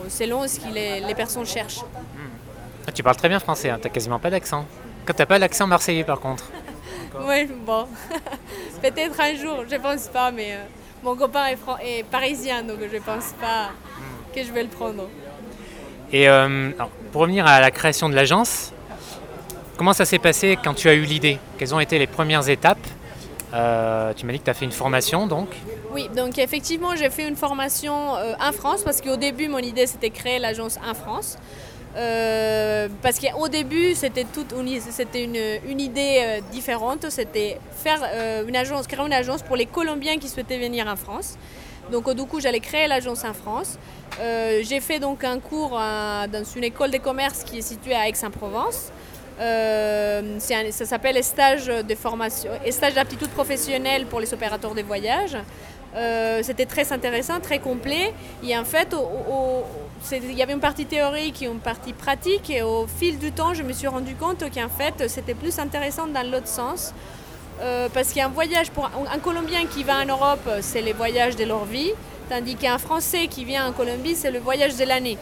selon 0.10 0.48
ce 0.48 0.60
que 0.60 0.74
les, 0.74 1.16
personnes 1.16 1.46
cherchent. 1.46 1.84
Ah, 2.88 2.92
tu 2.92 3.02
parles 3.04 3.16
très 3.16 3.30
bien 3.30 3.40
français, 3.40 3.70
hein. 3.70 3.78
tu 3.82 3.88
n'as 3.88 3.94
quasiment 3.94 4.20
pas 4.20 4.30
d'accent. 4.30 4.66
Quand 5.06 5.14
tu 5.14 5.22
n'as 5.22 5.26
pas 5.26 5.40
l'accent 5.40 5.68
marseillais 5.68 6.04
par 6.04 6.20
contre. 6.20 6.46
Oui, 7.18 7.48
bon. 7.66 7.88
Peut-être 8.82 9.20
un 9.22 9.36
jour, 9.36 9.64
je 9.70 9.76
pense 9.78 10.08
pas, 10.10 10.32
mais 10.32 10.58
mon 11.04 11.16
copain 11.16 11.46
est, 11.82 12.04
parisien, 12.04 12.64
donc 12.64 12.80
je 12.92 12.98
pense 12.98 13.34
pas 13.40 13.70
que 14.34 14.44
je 14.44 14.52
vais 14.52 14.64
le 14.64 14.70
prendre. 14.70 15.08
Et 16.16 16.30
euh, 16.30 16.72
pour 17.12 17.24
revenir 17.24 17.46
à 17.46 17.60
la 17.60 17.72
création 17.72 18.08
de 18.08 18.16
l'agence, 18.16 18.72
comment 19.76 19.92
ça 19.92 20.06
s'est 20.06 20.18
passé 20.18 20.58
quand 20.64 20.74
tu 20.74 20.88
as 20.88 20.94
eu 20.94 21.02
l'idée? 21.02 21.40
Quelles 21.58 21.76
ont 21.76 21.80
été 21.82 22.00
les 22.00 22.08
premières 22.08 22.48
étapes? 22.48 22.88
Euh, 23.54 24.14
Tu 24.16 24.26
m'as 24.26 24.32
dit 24.32 24.40
que 24.40 24.46
tu 24.46 24.50
as 24.50 24.54
fait 24.54 24.64
une 24.64 24.72
formation, 24.72 25.28
donc 25.28 25.50
Oui, 25.94 26.08
donc 26.16 26.38
effectivement, 26.38 26.96
j'ai 26.96 27.10
fait 27.10 27.28
une 27.28 27.36
formation 27.36 28.14
en 28.14 28.52
France, 28.54 28.82
parce 28.82 29.02
qu'au 29.02 29.18
début, 29.18 29.50
mon 29.50 29.58
idée, 29.60 29.88
c'était 29.88 30.10
créer 30.10 30.40
l'agence 30.40 30.80
en 30.90 30.94
France. 30.94 31.38
Euh, 31.96 32.90
parce 33.02 33.20
qu'au 33.20 33.48
début, 33.48 33.94
c'était 33.96 34.26
toute 34.26 34.54
une, 34.58 34.80
c'était 34.82 35.24
une, 35.24 35.80
idée 35.80 36.20
euh, 36.22 36.40
différente. 36.52 37.10
C'était 37.10 37.58
faire 37.72 38.02
euh, 38.04 38.48
une 38.48 38.56
agence, 38.56 38.88
créer 38.88 39.06
une 39.06 39.14
agence 39.14 39.42
pour 39.44 39.56
les 39.56 39.66
Colombiens 39.66 40.18
qui 40.18 40.28
souhaitaient 40.28 40.60
venir 40.60 40.88
en 40.88 40.96
France. 40.96 41.38
Donc 41.92 42.12
du 42.14 42.24
coup, 42.24 42.40
j'allais 42.40 42.60
créer 42.60 42.88
l'agence 42.88 43.24
en 43.24 43.34
France. 43.34 43.78
j'ai 44.20 44.80
fait 44.80 45.00
donc 45.00 45.24
un 45.24 45.40
cours 45.40 45.72
dans 45.72 46.44
une 46.56 46.64
école 46.64 46.92
de 46.92 46.98
commerce 46.98 47.44
qui 47.44 47.60
est 47.60 47.62
située 47.62 47.96
à 47.96 48.08
Aix-en-Provence. 48.08 48.92
ça 49.38 50.86
s'appelle 50.86 51.24
stage 51.24 51.68
de 51.68 51.96
formation, 51.96 52.52
stage 52.70 52.94
d'aptitude 52.94 53.30
professionnelle 53.30 54.06
pour 54.06 54.20
les 54.20 54.34
opérateurs 54.34 54.74
de 54.74 54.82
voyage. 54.82 55.38
C'était 56.42 56.66
très 56.66 56.92
intéressant, 56.92 57.40
très 57.40 57.60
complet. 57.60 58.14
Et 58.44 58.58
en 58.58 58.66
fait, 58.66 58.94
il 60.12 60.34
y 60.34 60.44
avait 60.44 60.54
une 60.54 60.60
partie 60.60 60.86
théorique 60.86 61.42
et 61.42 61.46
une 61.46 61.60
partie 61.60 61.94
pratique 61.94 62.50
et 62.50 62.62
au 62.62 62.86
fil 62.86 63.18
du 63.18 63.32
temps 63.32 63.54
je 63.54 63.64
me 63.64 63.74
suis 63.74 63.88
rendu 63.88 64.14
compte 64.16 64.44
qu'en 64.54 64.70
fait 64.70 65.08
c'était 65.08 65.34
plus 65.34 65.58
intéressant 65.58 66.08
dans 66.08 66.30
l'autre 66.30 66.48
sens 66.48 66.94
euh, 67.62 67.88
parce 67.94 68.12
qu'un 68.12 68.28
voyage 68.28 68.70
pour 68.72 68.86
un, 68.86 69.20
Colombien 69.20 69.66
qui 69.66 69.84
va 69.84 70.02
en 70.02 70.06
Europe 70.06 70.50
c'est 70.62 70.82
les 70.82 70.94
voyages 70.94 71.36
de 71.36 71.46
leur 71.46 71.66
vie 71.66 71.92
tandis 72.30 72.56
qu'un 72.56 72.78
Français 72.78 73.28
qui 73.28 73.46
vient 73.46 73.68
en 73.68 73.72
Colombie 73.72 74.16
c'est 74.16 74.32
le 74.32 74.40
voyage 74.40 74.76
de 74.76 74.84
l'année. 74.84 75.18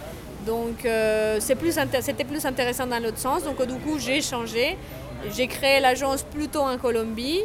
Donc 0.46 0.86
euh, 0.86 1.40
c'était 1.40 2.24
plus 2.26 2.46
intéressant 2.46 2.88
dans 2.88 3.02
l'autre 3.02 3.20
sens. 3.20 3.44
Donc 3.44 3.62
du 3.66 3.76
coup 3.76 4.00
j'ai 4.00 4.22
changé. 4.22 4.78
J'ai 5.32 5.48
créé 5.48 5.80
l'agence 5.80 6.24
plutôt 6.24 6.62
en 6.62 6.78
Colombie. 6.78 7.42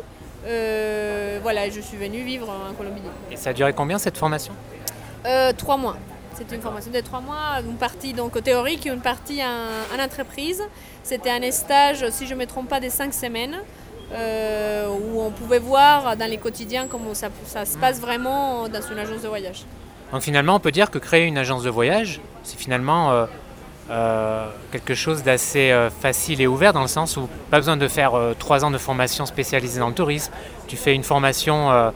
Euh, 0.47 1.39
voilà 1.43 1.69
je 1.69 1.81
suis 1.81 1.97
venue 1.97 2.23
vivre 2.23 2.49
en 2.49 2.73
Colombie. 2.75 3.03
Et 3.31 3.37
ça 3.37 3.51
a 3.51 3.53
duré 3.53 3.73
combien 3.73 3.99
cette 3.99 4.17
formation? 4.17 4.53
Trois 5.59 5.77
mois. 5.77 5.97
C'est 6.39 6.55
une 6.55 6.63
formation 6.63 6.93
de 6.93 7.01
trois 7.01 7.21
mois, 7.21 7.61
une 7.67 7.77
partie 7.77 8.13
donc 8.13 8.41
théorique 8.45 8.87
et 8.87 8.91
une 8.91 9.01
partie 9.01 9.41
en, 9.43 10.01
entreprise. 10.01 10.63
C'était 11.03 11.31
un 11.31 11.51
stage, 11.51 12.09
si 12.11 12.29
je 12.29 12.35
ne 12.35 12.39
me 12.39 12.47
trompe 12.47 12.69
pas, 12.69 12.79
de 12.79 12.89
cinq 12.89 13.13
semaines. 13.13 13.57
Euh, 14.13 14.89
où 14.89 15.21
on 15.21 15.31
pouvait 15.31 15.59
voir 15.59 16.17
dans 16.17 16.31
les 16.31 16.39
quotidiens 16.39 16.87
comment 16.89 17.13
ça, 17.13 17.29
se 17.67 17.77
passe 17.77 18.01
vraiment 18.01 18.67
dans 18.67 18.81
une 18.81 18.99
agence 18.99 19.21
de 19.23 19.29
voyage. 19.29 19.65
Donc 20.13 20.23
finalement, 20.23 20.55
on 20.55 20.61
peut 20.61 20.71
dire 20.71 20.91
que 20.91 20.99
créer 20.99 21.27
une 21.27 21.37
agence 21.37 21.63
de 21.63 21.69
voyage, 21.69 22.21
c'est 22.43 22.59
finalement 22.59 23.13
euh, 23.13 23.27
euh, 23.91 24.49
quelque 24.73 24.95
chose 24.95 25.23
d'assez 25.23 25.89
facile 26.01 26.41
et 26.41 26.47
ouvert 26.47 26.73
dans 26.73 26.81
le 26.81 26.89
sens 26.89 27.19
où 27.19 27.29
pas 27.51 27.59
besoin 27.59 27.77
de 27.77 27.87
faire 27.87 28.13
trois 28.39 28.65
ans 28.65 28.71
de 28.71 28.79
formation 28.79 29.27
spécialisée 29.27 29.79
dans 29.79 29.89
le 29.89 29.95
tourisme. 29.95 30.33
Tu 30.69 30.77
fais 30.77 30.95
une 30.95 31.05
formation 31.05 31.93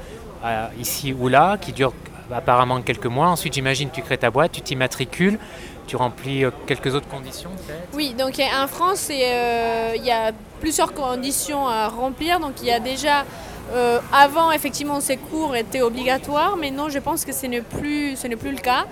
ici 0.78 1.14
ou 1.18 1.28
là 1.28 1.56
qui 1.58 1.72
dure 1.72 1.94
apparemment 2.30 2.82
quelques 2.82 3.06
mois. 3.06 3.28
Ensuite, 3.28 3.54
j'imagine, 3.54 3.88
tu 3.90 4.02
crées 4.02 4.18
ta 4.18 4.30
boîte, 4.30 4.52
tu 4.52 4.60
t'immatricules, 4.60 5.38
tu 5.86 5.96
remplis 5.96 6.44
euh, 6.44 6.50
quelques 6.66 6.94
autres 6.94 7.08
conditions 7.08 7.50
Oui, 7.94 8.14
donc 8.14 8.38
en 8.38 8.66
France, 8.66 9.08
euh, 9.10 9.92
il 9.96 10.04
y 10.04 10.10
a 10.10 10.32
plusieurs 10.60 10.92
conditions 10.92 11.66
à 11.66 11.88
remplir. 11.88 12.40
Donc 12.40 12.54
il 12.60 12.68
y 12.68 12.72
a 12.72 12.80
déjà 12.80 13.24
Euh, 13.72 14.00
avant, 14.12 14.50
effectivement, 14.52 15.00
ces 15.00 15.16
cours 15.16 15.56
étaient 15.56 15.80
obligatoires, 15.80 16.56
mais 16.60 16.70
non, 16.70 16.90
je 16.90 16.98
pense 16.98 17.24
que 17.24 17.32
ce 17.32 17.46
n'est 17.46 17.62
plus, 17.62 18.16
ce 18.16 18.26
n'est 18.26 18.36
plus 18.36 18.50
le 18.50 18.62
cas. 18.70 18.84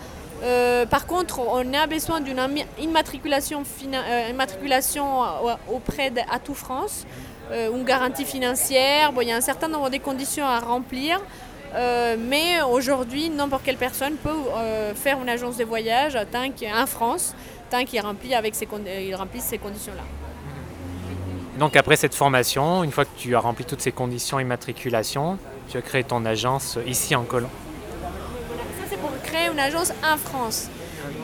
Par 0.89 1.05
contre, 1.07 1.41
on 1.41 1.75
a 1.75 1.87
besoin 1.87 2.21
d'une 2.23 2.41
immatriculation, 2.79 3.63
immatriculation 4.31 5.05
auprès 5.69 6.09
d'Atout 6.11 6.55
France, 6.55 7.05
une 7.53 7.85
garantie 7.85 8.25
financière. 8.25 9.13
Bon, 9.13 9.21
il 9.21 9.29
y 9.29 9.33
a 9.33 9.37
un 9.37 9.47
certain 9.53 9.69
nombre 9.69 9.91
de 9.91 9.99
conditions 9.99 10.47
à 10.47 10.61
remplir. 10.61 11.21
Mais 11.75 12.63
aujourd'hui, 12.63 13.31
n'importe 13.31 13.63
quelle 13.65 13.77
personne 13.77 14.15
peut 14.15 14.31
faire 14.95 15.21
une 15.23 15.29
agence 15.29 15.57
de 15.57 15.65
voyage 15.65 16.19
tant 16.33 16.45
en 16.75 16.87
France, 16.87 17.35
tant 17.71 17.85
qu'il 17.85 18.01
remplit, 18.01 18.35
avec 18.35 18.55
ces, 18.55 18.67
il 19.07 19.15
remplit 19.15 19.41
ces 19.41 19.59
conditions-là. 19.59 20.03
Donc 21.59 21.77
après 21.77 21.97
cette 21.97 22.15
formation, 22.15 22.85
une 22.85 22.91
fois 22.91 23.05
que 23.05 23.17
tu 23.19 23.35
as 23.37 23.41
rempli 23.41 23.65
toutes 23.65 23.83
ces 23.83 23.93
conditions 23.93 24.41
immatriculation, 24.41 25.39
tu 25.69 25.77
as 25.77 25.83
créé 25.83 26.05
ton 26.05 26.25
agence 26.25 26.79
ici 26.87 27.15
en 27.15 27.25
Colombie. 27.25 27.53
Ça 28.79 28.87
c'est 28.89 28.97
pour 28.99 29.11
créer 29.23 29.49
une 29.53 29.61
agence 29.61 29.93
en 30.03 30.17
France. 30.17 30.69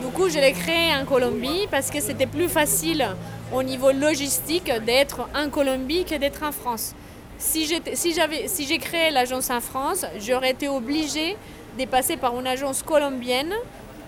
Du 0.01 0.07
coup, 0.11 0.29
je 0.29 0.37
l'ai 0.39 0.53
créée 0.53 0.95
en 0.95 1.05
Colombie 1.05 1.67
parce 1.71 1.89
que 1.89 1.99
c'était 1.99 2.27
plus 2.27 2.49
facile 2.49 3.07
au 3.53 3.63
niveau 3.63 3.91
logistique 3.91 4.71
d'être 4.85 5.21
en 5.35 5.49
Colombie 5.49 6.05
que 6.05 6.15
d'être 6.15 6.43
en 6.43 6.51
France. 6.51 6.93
Si, 7.39 7.67
si, 7.93 8.15
si 8.47 8.65
j'ai 8.65 8.77
créé 8.77 9.11
l'agence 9.11 9.49
en 9.49 9.61
France, 9.61 10.05
j'aurais 10.19 10.51
été 10.51 10.67
obligée 10.67 11.37
de 11.77 11.85
passer 11.85 12.17
par 12.17 12.37
une 12.39 12.47
agence 12.47 12.81
colombienne 12.81 13.53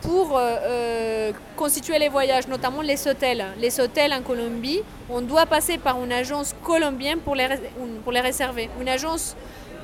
pour 0.01 0.37
euh, 0.37 0.55
euh, 0.61 1.31
constituer 1.55 1.99
les 1.99 2.09
voyages, 2.09 2.47
notamment 2.47 2.81
les 2.81 3.07
hôtels. 3.07 3.45
Les 3.59 3.79
hôtels 3.79 4.13
en 4.13 4.21
Colombie, 4.21 4.81
on 5.09 5.21
doit 5.21 5.45
passer 5.45 5.77
par 5.77 6.03
une 6.03 6.11
agence 6.11 6.55
colombienne 6.63 7.19
pour 7.19 7.35
les, 7.35 7.47
pour 8.03 8.11
les 8.11 8.21
réserver. 8.21 8.69
Une 8.81 8.89
agence 8.89 9.35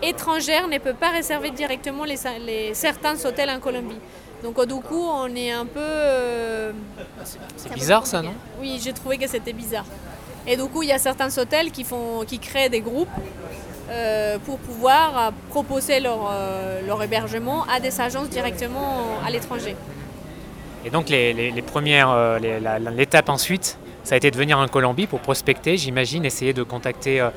étrangère 0.01 0.67
ne 0.67 0.77
peut 0.77 0.93
pas 0.93 1.09
réserver 1.09 1.51
directement 1.51 2.05
les, 2.05 2.17
les 2.45 2.73
certains 2.73 3.23
hôtels 3.25 3.49
en 3.49 3.59
Colombie. 3.59 3.99
Donc 4.41 4.65
du 4.65 4.75
coup, 4.75 5.05
on 5.07 5.33
est 5.35 5.51
un 5.51 5.65
peu... 5.65 5.79
Euh, 5.79 6.71
c'est 7.55 7.73
bizarre 7.73 8.07
ça, 8.07 8.21
non? 8.21 8.33
Oui, 8.59 8.79
j'ai 8.83 8.93
trouvé 8.93 9.17
que 9.17 9.27
c'était 9.27 9.53
bizarre. 9.53 9.85
Et 10.47 10.57
du 10.57 10.63
coup, 10.63 10.83
il 10.83 10.89
y 10.89 10.93
a 10.93 10.99
certains 10.99 11.35
hôtels 11.37 11.71
qui, 11.71 11.83
font, 11.83 12.23
qui 12.27 12.39
créent 12.39 12.69
des 12.69 12.81
groupes 12.81 13.09
pour 14.45 14.57
pouvoir 14.57 15.31
proposer 15.49 15.99
leur, 15.99 16.31
leur 16.85 17.01
hébergement 17.03 17.65
à 17.71 17.79
des 17.79 18.01
agences 18.01 18.29
directement 18.29 19.19
à 19.25 19.29
l'étranger. 19.29 19.75
Et 20.85 20.91
donc 20.91 21.09
les, 21.09 21.51
premières, 21.63 22.11
euh, 22.11 22.37
l'étape 22.95 23.29
ensuite, 23.29 23.79
ça 24.03 24.13
a 24.13 24.17
été 24.17 24.29
de 24.29 24.37
venir 24.37 24.59
en 24.59 24.67
Colombie 24.67 25.07
pour 25.07 25.19
prospecter, 25.19 25.77
j'imagine, 25.77 26.23
essayer 26.25 26.53
de 26.53 26.61
contacter 26.61 27.19
euh, 27.19 27.29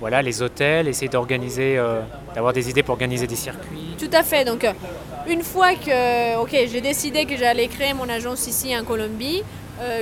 voilà, 0.00 0.22
les 0.22 0.42
hôtels, 0.42 0.88
essayer 0.88 1.08
d'organiser, 1.08 1.78
euh, 1.78 2.00
d'avoir 2.34 2.52
des 2.52 2.68
idées 2.68 2.82
pour 2.82 2.94
organiser 2.94 3.28
des 3.28 3.36
circuits. 3.36 3.94
Tout 3.96 4.10
à 4.12 4.24
fait. 4.24 4.44
Donc 4.44 4.66
une 5.28 5.42
fois 5.42 5.74
que 5.74 6.36
ok, 6.36 6.50
j'ai 6.50 6.80
décidé 6.80 7.26
que 7.26 7.36
j'allais 7.36 7.68
créer 7.68 7.94
mon 7.94 8.08
agence 8.08 8.48
ici 8.48 8.76
en 8.76 8.84
Colombie, 8.84 9.44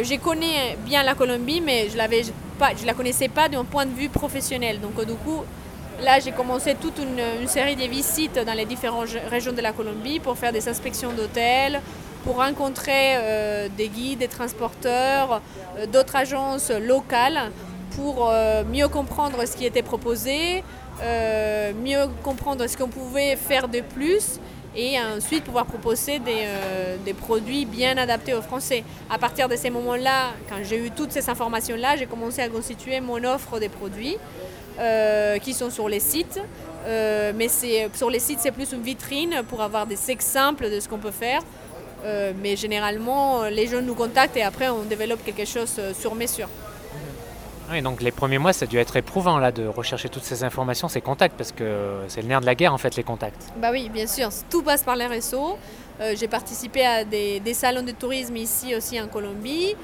j'ai 0.03 0.19
connais 0.19 0.79
bien 0.87 1.03
la 1.03 1.15
Colombie, 1.15 1.61
mais 1.61 1.89
je 1.91 1.99
l'avais 1.99 2.23
pas, 2.65 2.73
je 2.81 2.87
la 2.87 2.95
connaissais 2.95 3.29
pas 3.29 3.49
d'un 3.49 3.65
point 3.65 3.87
de 3.87 3.95
vue 3.95 4.09
professionnel. 4.09 4.81
Donc 4.81 4.97
du 5.05 5.15
coup, 5.15 5.43
là 6.03 6.19
j'ai 6.21 6.33
commencé 6.33 6.75
toute 6.75 6.99
une, 6.99 7.47
série 7.49 7.77
de 7.77 7.85
visites 7.85 8.39
dans 8.49 8.55
les 8.55 8.65
différentes 8.65 9.09
régions 9.31 9.53
de 9.53 9.61
la 9.61 9.73
Colombie 9.73 10.19
pour 10.21 10.37
faire 10.39 10.53
des 10.53 10.67
inspections 10.69 11.13
d'hôtels, 11.13 11.81
pour 12.25 12.37
rencontrer 12.37 13.17
euh, 13.17 13.69
des 13.77 13.89
guides, 13.89 14.21
des 14.21 14.29
transporteurs, 14.29 15.43
euh, 15.79 15.87
d'autres 15.87 16.17
agences 16.17 16.71
locales 16.71 17.51
pour 17.97 18.31
euh, 18.31 18.65
mieux 18.65 18.89
comprendre 18.89 19.39
ce 19.47 19.57
qui 19.57 19.67
était 19.67 19.83
proposé, 19.83 20.65
mieux 21.89 22.05
comprendre 22.23 22.67
ce 22.67 22.77
qu'on 22.79 22.89
pouvait 22.89 23.37
faire 23.37 23.69
de 23.69 23.81
plus 23.81 24.41
et 24.77 24.99
ensuite 25.01 25.45
pouvoir 25.45 25.67
proposer 25.67 26.19
des, 26.19 26.47
des, 27.05 27.15
produits 27.15 27.65
bien 27.65 27.97
adaptés 27.97 28.35
aux 28.35 28.43
Français. 28.43 28.83
À 29.09 29.19
partir 29.19 29.49
de 29.49 29.57
ces 29.57 29.71
moments-là, 29.71 30.33
quand 30.49 30.57
j'ai 30.63 30.79
eu 30.79 30.91
toutes 30.91 31.13
ces 31.13 31.29
informations-là, 31.31 31.97
j'ai 31.97 32.07
commencé 32.07 32.43
à 32.43 32.49
constituer 32.49 33.01
mon 33.01 33.23
offre 33.25 33.59
des 33.61 33.69
produits 33.69 34.17
qui 35.43 35.55
sont 35.55 35.71
sur 35.71 35.89
les 35.89 36.01
sites. 36.01 36.41
mais 36.87 37.49
sur 37.95 38.11
les 38.11 38.19
sites, 38.19 38.41
c'est 38.41 38.53
plus 38.53 38.73
une 38.73 38.83
vitrine 38.83 39.43
pour 39.49 39.63
avoir 39.63 39.87
des 39.87 40.11
exemples 40.11 40.69
de 40.69 40.81
ce 40.81 40.89
qu'on 40.89 40.99
peut 40.99 41.13
faire. 41.13 41.43
Euh, 42.05 42.33
mais 42.41 42.55
généralement, 42.57 43.45
les 43.45 43.67
jeunes 43.67 43.87
nous 43.87 43.95
contactent 43.95 44.37
et 44.37 44.43
après, 44.43 44.69
on 44.69 44.83
développe 44.83 45.25
quelque 45.25 45.47
chose 45.47 45.77
euh, 45.79 45.95
sur 45.95 46.15
mesure. 46.15 46.49
Donc 47.83 48.03
les 48.03 48.11
premiers 48.11 48.39
mois, 48.39 48.53
ça 48.53 48.65
a 48.65 48.69
dû 48.69 48.79
être 48.79 48.97
éprouvant 48.97 49.39
là, 49.39 49.51
de 49.51 49.67
rechercher 49.67 50.09
toutes 50.09 50.25
ces 50.25 50.45
informations, 50.45 50.89
ces 50.89 51.01
contacts, 51.01 51.37
parce 51.37 51.53
que 51.53 52.01
c'est 52.09 52.23
le 52.23 52.29
nerf 52.29 52.41
de 52.41 52.47
la 52.47 52.55
guerre 52.55 52.75
en 52.75 52.79
fait, 52.79 52.95
les 52.97 53.03
contacts. 53.03 53.41
Bah 53.57 53.69
oui, 53.73 53.89
bien 53.89 54.07
sûr, 54.07 54.29
tout 54.51 54.63
passe 54.63 54.83
par 54.83 54.97
les 54.97 55.07
réseaux. 55.07 55.57
Euh, 56.01 56.15
j'ai 56.19 56.29
participé 56.29 56.85
à 56.85 57.05
des, 57.05 57.41
salons 57.55 57.83
de 57.83 57.93
tourisme 57.93 58.37
ici 58.37 58.75
aussi 58.75 59.01
en 59.01 59.07
Colombie 59.09 59.75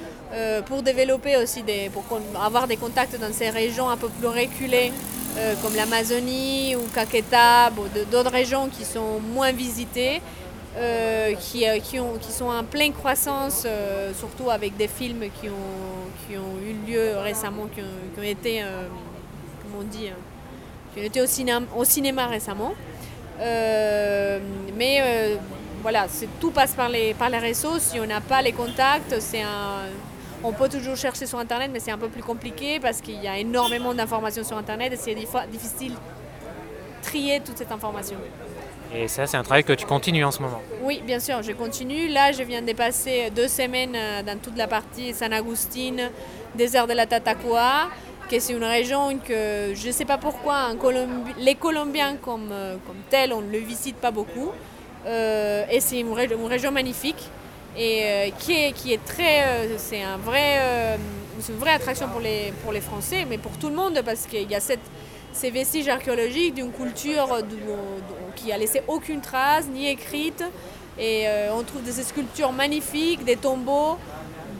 pour 0.66 0.82
développer 0.82 1.36
aussi 1.36 1.62
des, 1.62 1.90
pour 1.90 2.04
avoir 2.40 2.68
des 2.68 2.76
contacts 2.76 3.18
dans 3.18 3.32
ces 3.32 3.50
régions 3.50 3.88
un 3.88 3.96
peu 3.96 4.08
plus 4.08 4.28
reculées 4.28 4.92
comme 5.62 5.74
l'Amazonie 5.74 6.76
ou 6.76 6.80
Caquetá, 6.92 7.70
d'autres 8.10 8.30
régions 8.30 8.68
qui 8.68 8.84
sont 8.84 9.20
moins 9.32 9.52
visitées 9.52 10.20
euh, 10.76 11.34
qui, 11.34 11.68
euh, 11.68 11.80
qui, 11.80 11.98
ont, 11.98 12.16
qui, 12.20 12.30
sont 12.30 12.46
en 12.46 12.62
pleine 12.62 12.92
croissance, 12.92 13.64
euh, 13.66 14.12
surtout 14.14 14.50
avec 14.50 14.76
des 14.76 14.86
films 14.86 15.24
qui 15.40 15.48
ont, 15.48 16.08
qui 16.28 16.36
ont 16.36 16.58
eu 16.64 16.88
lieu 16.88 17.18
récemment, 17.18 17.66
qui 17.66 17.80
ont, 17.80 18.22
été, 18.22 18.62
comment 19.62 19.84
on 19.84 19.90
qui 19.90 21.00
ont 21.00 21.02
été 21.02 21.20
au, 21.20 21.26
cinéma, 21.26 21.66
au 21.76 21.84
cinéma 21.84 22.26
récemment. 22.26 22.72
mais 23.40 25.38
voilà, 25.82 26.06
tout 26.40 26.52
passe 26.52 26.74
par 26.74 26.88
les, 26.88 27.14
par 27.14 27.30
les 27.30 27.38
réseaux. 27.38 27.80
Si 27.80 27.98
on 27.98 28.06
n'a 28.06 28.20
pas 28.20 28.40
les 28.40 28.52
contacts, 28.52 29.12
on 30.44 30.52
peut 30.52 30.68
toujours 30.68 30.96
chercher 30.96 31.26
sur 31.26 31.40
Internet, 31.40 31.70
mais 31.72 31.80
c'est 31.80 31.90
un 31.90 31.98
peu 31.98 32.08
plus 32.08 32.22
compliqué 32.22 32.78
parce 32.78 33.00
qu'il 33.00 33.20
y 33.20 33.26
a 33.26 33.38
énormément 33.38 33.92
d'informations 33.92 34.44
sur 34.44 34.56
Internet 34.56 34.92
et 34.92 34.96
c'est 34.96 35.16
difficile 35.50 35.94
trier 37.02 37.40
toute 37.40 37.58
cette 37.58 37.72
information. 37.72 38.16
Et 38.94 39.06
ça, 39.06 39.26
c'est 39.26 39.36
un 39.36 39.42
travail 39.42 39.62
que 39.62 39.72
tu 39.72 39.86
continues 39.86 40.24
en 40.24 40.30
ce 40.30 40.42
moment 40.42 40.60
Oui, 40.82 41.00
bien 41.06 41.20
sûr, 41.20 41.42
je 41.42 41.52
continue. 41.52 42.08
Là, 42.08 42.32
je 42.32 42.42
viens 42.42 42.62
de 42.62 42.72
passer 42.72 43.30
deux 43.34 43.46
semaines 43.46 43.94
euh, 43.94 44.22
dans 44.22 44.38
toute 44.38 44.56
la 44.56 44.66
partie 44.66 45.14
San 45.14 45.32
Agustin, 45.32 46.10
désert 46.56 46.88
de 46.88 46.92
la 46.92 47.06
Tatacoa, 47.06 47.88
qui 48.28 48.40
c'est 48.40 48.52
une 48.52 48.64
région 48.64 49.16
que 49.18 49.72
je 49.74 49.86
ne 49.86 49.92
sais 49.92 50.04
pas 50.04 50.18
pourquoi 50.18 50.70
les 51.38 51.54
Colombiens 51.54 52.16
comme, 52.16 52.48
euh, 52.50 52.76
comme 52.86 52.96
tels, 53.08 53.32
on 53.32 53.42
ne 53.42 53.50
le 53.52 53.58
visite 53.58 53.96
pas 53.96 54.10
beaucoup. 54.10 54.50
Euh, 55.06 55.64
et 55.70 55.80
c'est 55.80 56.00
une, 56.00 56.12
région 56.12 56.72
magnifique 56.72 57.30
et 57.78 58.32
qui, 58.40 58.52
est, 58.54 59.04
très. 59.04 59.68
c'est 59.78 60.02
une 60.02 60.20
vraie 61.58 61.72
attraction 61.72 62.08
pour 62.08 62.20
les 62.72 62.80
Français, 62.80 63.24
mais 63.28 63.38
pour 63.38 63.56
tout 63.56 63.68
le 63.68 63.76
monde, 63.76 64.02
parce 64.04 64.26
qu'il 64.26 64.50
y 64.50 64.54
a 64.56 64.60
cette 64.60 64.80
ces 65.32 65.50
vestiges 65.50 65.88
archéologiques 65.88 66.54
d'une 66.54 66.72
culture 66.72 67.38
qui 68.36 68.52
a 68.52 68.58
laissé 68.58 68.82
aucune 68.88 69.20
trace, 69.20 69.66
ni 69.66 69.88
écrite. 69.88 70.44
Et 70.98 71.28
euh, 71.28 71.54
on 71.54 71.62
trouve 71.62 71.82
des 71.82 71.92
sculptures 71.92 72.52
magnifiques, 72.52 73.24
des 73.24 73.36
tombeaux. 73.36 73.96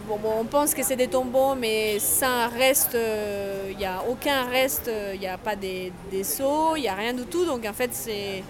on 0.09 0.45
pense 0.45 0.75
que 0.75 0.83
c'est 0.83 0.97
des 0.97 1.09
tombeaux, 1.09 1.55
mais 1.55 1.99
sans 1.99 2.49
reste, 2.49 2.93
il 2.95 2.99
euh, 3.01 3.73
n'y 3.75 3.85
a 3.85 4.03
aucun 4.09 4.45
reste, 4.45 4.91
il 5.15 5.21
n'y 5.21 5.27
a 5.27 5.39
pas 5.39 5.57
des, 5.57 5.93
des 6.11 6.25
sceaux, 6.25 6.77
il 6.77 6.83
n'y 6.83 6.89
a 6.89 6.95
rien 6.95 7.13
du 7.13 7.25
tout. 7.25 7.45
Donc 7.45 7.67
en 7.67 7.73
fait, 7.73 7.91
c'est 7.93 8.43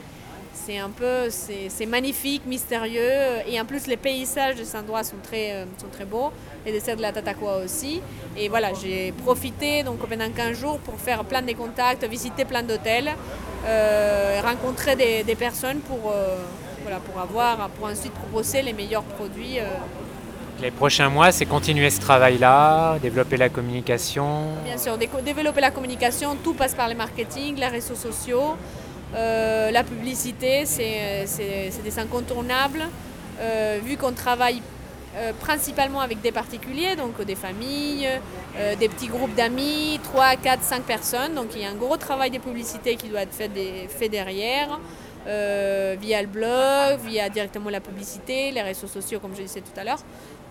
c'est 0.53 0.79
un 0.79 0.91
peu, 0.91 1.29
c'est 1.31 1.87
magnifique, 1.87 2.43
mystérieux. 2.47 3.41
Et 3.47 3.61
en 3.61 3.65
plus, 3.65 3.87
les 3.87 3.97
paysages 3.97 4.57
de 4.57 4.65
cet 4.65 4.77
endroit 4.77 5.05
sont 5.05 5.17
très, 5.23 5.53
euh, 5.53 5.65
sont 5.79 5.89
très 5.89 6.05
beaux. 6.05 6.31
Et 6.67 6.73
des 6.73 6.95
de 6.95 7.01
la 7.01 7.13
Tatacoa 7.13 7.59
aussi. 7.65 8.01
Et 8.37 8.49
voilà, 8.49 8.73
j'ai 8.75 9.13
profité 9.13 9.83
donc 9.83 9.99
pendant 9.99 10.31
15 10.31 10.59
jours 10.59 10.79
pour 10.79 10.95
faire 10.97 11.25
plein 11.25 11.43
de 11.43 11.53
contacts, 11.53 12.05
visiter 12.05 12.45
plein 12.45 12.63
d'hôtels, 12.63 13.11
euh, 13.67 14.41
rencontrer 14.45 14.97
des, 14.97 15.35
personnes 15.35 15.79
pour, 15.81 16.13
euh, 16.13 16.37
voilà, 16.83 16.99
pour 16.99 17.21
avoir, 17.21 17.69
pour 17.71 17.87
ensuite 17.89 18.13
proposer 18.13 18.63
les 18.63 18.73
meilleurs 18.73 19.05
produits. 19.05 19.59
Les 20.61 20.71
prochains 20.71 21.09
mois, 21.09 21.33
c'est 21.33 21.47
continuer 21.47 21.89
ce 21.89 22.01
travail-là, 22.01 22.99
développer 22.99 23.39
la 23.39 23.49
communication. 23.49 24.49
Bien 24.63 24.77
sûr, 24.77 24.99
développer 24.99 25.63
la 25.63 25.71
communication, 25.71 26.37
tout 26.45 26.53
passe 26.53 26.75
par 26.75 26.87
le 26.87 26.95
marketing, 26.95 27.57
les 27.57 27.69
réseaux 27.69 27.95
sociaux. 27.95 28.57
Euh, 29.15 29.71
la 29.71 29.85
publicité, 29.85 30.65
c'est 30.67 31.83
des 31.85 31.99
incontournables. 31.99 32.85
Euh, 33.41 33.79
vu 33.83 33.97
qu'on 33.97 34.13
travaille 34.13 34.61
euh, 35.17 35.33
principalement 35.41 36.01
avec 36.01 36.21
des 36.21 36.31
particuliers, 36.31 36.95
donc 36.95 37.21
des 37.25 37.35
familles, 37.35 38.09
des 38.79 38.89
petits 38.89 39.09
groupes 39.09 39.35
d'amis, 39.35 39.99
3, 40.05 40.37
4, 40.37 40.63
5 40.63 40.83
personnes. 40.83 41.35
Donc 41.35 41.49
il 41.55 41.63
y 41.63 41.65
a 41.65 41.71
un 41.71 41.75
gros 41.75 41.97
travail 41.97 42.31
de 42.31 42.39
publicité 42.39 42.97
qui 42.97 43.09
doit 43.09 43.23
être 43.23 43.35
fait, 43.35 43.51
fait 43.89 44.09
derrière. 44.09 44.79
via 45.27 46.23
le 46.23 46.29
blog, 46.29 47.01
via 47.07 47.29
directement 47.29 47.71
la 47.71 47.81
publicité, 47.81 48.51
les 48.51 48.63
réseaux 48.63 48.89
sociaux, 48.89 49.21
comme 49.21 49.35
je 49.35 49.43
disais 49.43 49.61
tout 49.61 49.79
à 49.81 49.85
l'heure. 49.85 50.03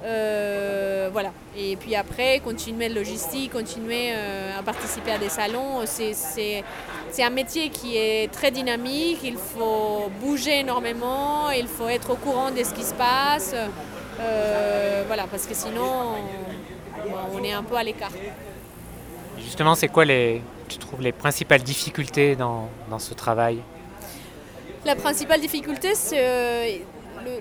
Euh, 0.03 1.09
voilà. 1.11 1.31
Et 1.57 1.75
puis 1.75 1.95
après, 1.95 2.39
continuer 2.39 2.89
le 2.89 2.95
logistique, 2.95 3.51
continuer 3.51 4.11
euh, 4.13 4.59
à 4.59 4.63
participer 4.63 5.11
à 5.11 5.17
des 5.17 5.29
salons. 5.29 5.81
C'est 5.85 6.63
un 7.19 7.29
métier 7.29 7.69
qui 7.69 7.97
est 7.97 8.31
très 8.31 8.51
dynamique. 8.51 9.19
Il 9.23 9.37
faut 9.37 10.09
bouger 10.21 10.59
énormément. 10.59 11.49
Il 11.49 11.67
faut 11.67 11.87
être 11.87 12.11
au 12.11 12.15
courant 12.15 12.51
de 12.51 12.63
ce 12.63 12.73
qui 12.73 12.83
se 12.83 12.93
passe. 12.93 13.53
Euh, 14.19 15.03
voilà, 15.07 15.25
parce 15.27 15.45
que 15.45 15.53
sinon, 15.53 16.15
on, 17.33 17.43
est 17.43 17.53
un 17.53 17.63
peu 17.63 17.75
à 17.75 17.83
l'écart. 17.83 18.11
Justement, 19.37 19.75
c'est 19.75 19.87
quoi 19.87 20.05
les, 20.05 20.41
tu 20.67 20.77
trouves 20.77 21.01
les 21.01 21.11
principales 21.11 21.63
difficultés 21.63 22.35
dans, 22.35 22.69
dans 22.89 22.99
ce 22.99 23.13
travail? 23.13 23.59
La 24.85 24.95
principale 24.95 25.41
difficulté, 25.41 25.95
c'est 25.95 26.81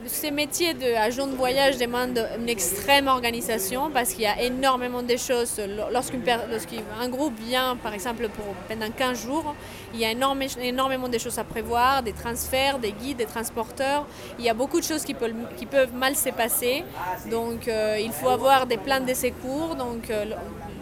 ces 0.06 0.30
métiers 0.30 0.74
d'agent 0.74 1.26
de 1.26 1.34
voyage 1.34 1.78
demandent 1.78 2.26
une 2.38 2.48
extrême 2.48 3.08
organisation 3.08 3.90
parce 3.90 4.12
qu'il 4.12 4.22
y 4.22 4.26
a 4.26 4.42
énormément 4.42 5.02
de 5.02 5.16
choses. 5.16 5.60
Lorsqu'un 5.92 7.08
groupe 7.08 7.34
vient, 7.40 7.76
par 7.76 7.94
exemple, 7.94 8.28
pour, 8.28 8.54
pendant 8.68 8.90
15 8.90 9.26
jours, 9.26 9.54
il 9.94 10.00
y 10.00 10.04
a 10.04 10.10
énormément 10.10 11.08
de 11.08 11.18
choses 11.18 11.38
à 11.38 11.44
prévoir, 11.44 12.02
des 12.02 12.12
transferts, 12.12 12.78
des 12.78 12.92
guides, 12.92 13.18
des 13.18 13.26
transporteurs. 13.26 14.06
Il 14.38 14.44
y 14.44 14.48
a 14.48 14.54
beaucoup 14.54 14.80
de 14.80 14.84
choses 14.84 15.04
qui 15.04 15.14
peuvent, 15.14 15.94
mal 15.94 16.14
se 16.16 16.30
passer. 16.30 16.84
Donc, 17.30 17.68
euh, 17.68 17.98
il 18.00 18.12
faut 18.12 18.28
avoir 18.28 18.66
des 18.66 18.76
plans 18.76 19.00
de 19.04 19.14
secours. 19.14 19.74
Donc, 19.76 20.10
euh, 20.10 20.24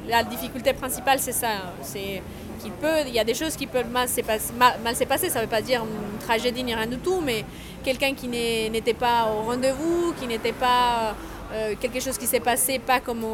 la 0.08 0.22
difficulté 0.22 0.72
principale, 0.72 1.18
c'est 1.18 1.32
ça. 1.32 1.72
C'est 1.82 2.22
qu'il 2.60 2.72
peut, 2.72 3.00
il 3.06 3.14
y 3.14 3.18
a 3.18 3.24
des 3.24 3.34
choses 3.34 3.56
qui 3.56 3.66
peuvent 3.66 3.90
mal 3.90 4.08
se 4.08 4.20
passer. 4.20 4.52
Mal, 4.54 4.96
se 4.96 5.04
passer. 5.04 5.28
Ça 5.30 5.40
ne 5.40 5.44
veut 5.44 5.50
pas 5.50 5.62
dire 5.62 5.82
une 5.82 6.18
tragédie 6.18 6.64
ni 6.64 6.74
rien 6.74 6.86
du 6.86 6.98
tout, 6.98 7.20
mais 7.20 7.44
quelqu'un 7.86 8.14
qui 8.14 8.26
n'était 8.26 8.94
pas 8.94 9.28
au 9.32 9.42
rendez-vous, 9.44 10.12
qui 10.18 10.26
n'était 10.26 10.52
pas 10.66 11.14
euh, 11.52 11.74
quelque 11.80 12.00
chose 12.00 12.18
qui 12.18 12.26
s'est 12.26 12.40
passé 12.40 12.80
pas 12.80 12.98
comme, 12.98 13.24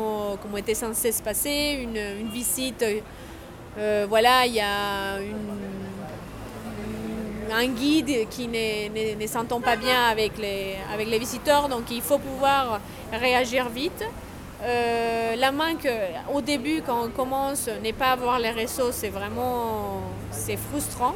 comme 0.43 0.59
était 0.59 0.75
censé 0.75 1.11
se 1.11 1.23
passer, 1.23 1.81
une, 1.83 2.29
visite, 2.29 2.85
euh, 3.79 4.07
voilà, 4.07 4.45
il 4.45 4.53
y 4.53 4.61
a 4.61 5.15
un 7.55 7.67
guide 7.67 8.29
qui 8.29 8.47
ne, 8.47 9.27
s'entend 9.27 9.63
pas 9.63 9.77
bien 9.77 10.05
avec 10.11 10.33
les, 10.37 11.19
visiteurs, 11.19 11.71
donc 11.71 11.85
il 11.91 12.03
faut 12.03 12.19
pouvoir 12.19 12.79
réagir 13.11 13.71
vite. 13.71 14.05
Euh, 14.65 15.35
la 15.35 15.51
manque 15.51 15.89
au 16.33 16.43
début 16.43 16.83
quand 16.87 17.07
on 17.07 17.09
commence, 17.09 17.71
n'est 17.83 17.95
pas 17.95 18.11
avoir 18.11 18.39
les 18.39 18.51
réseaux, 18.51 18.93
c'est 18.93 19.09
vraiment 19.09 20.03
frustrant. 20.71 21.15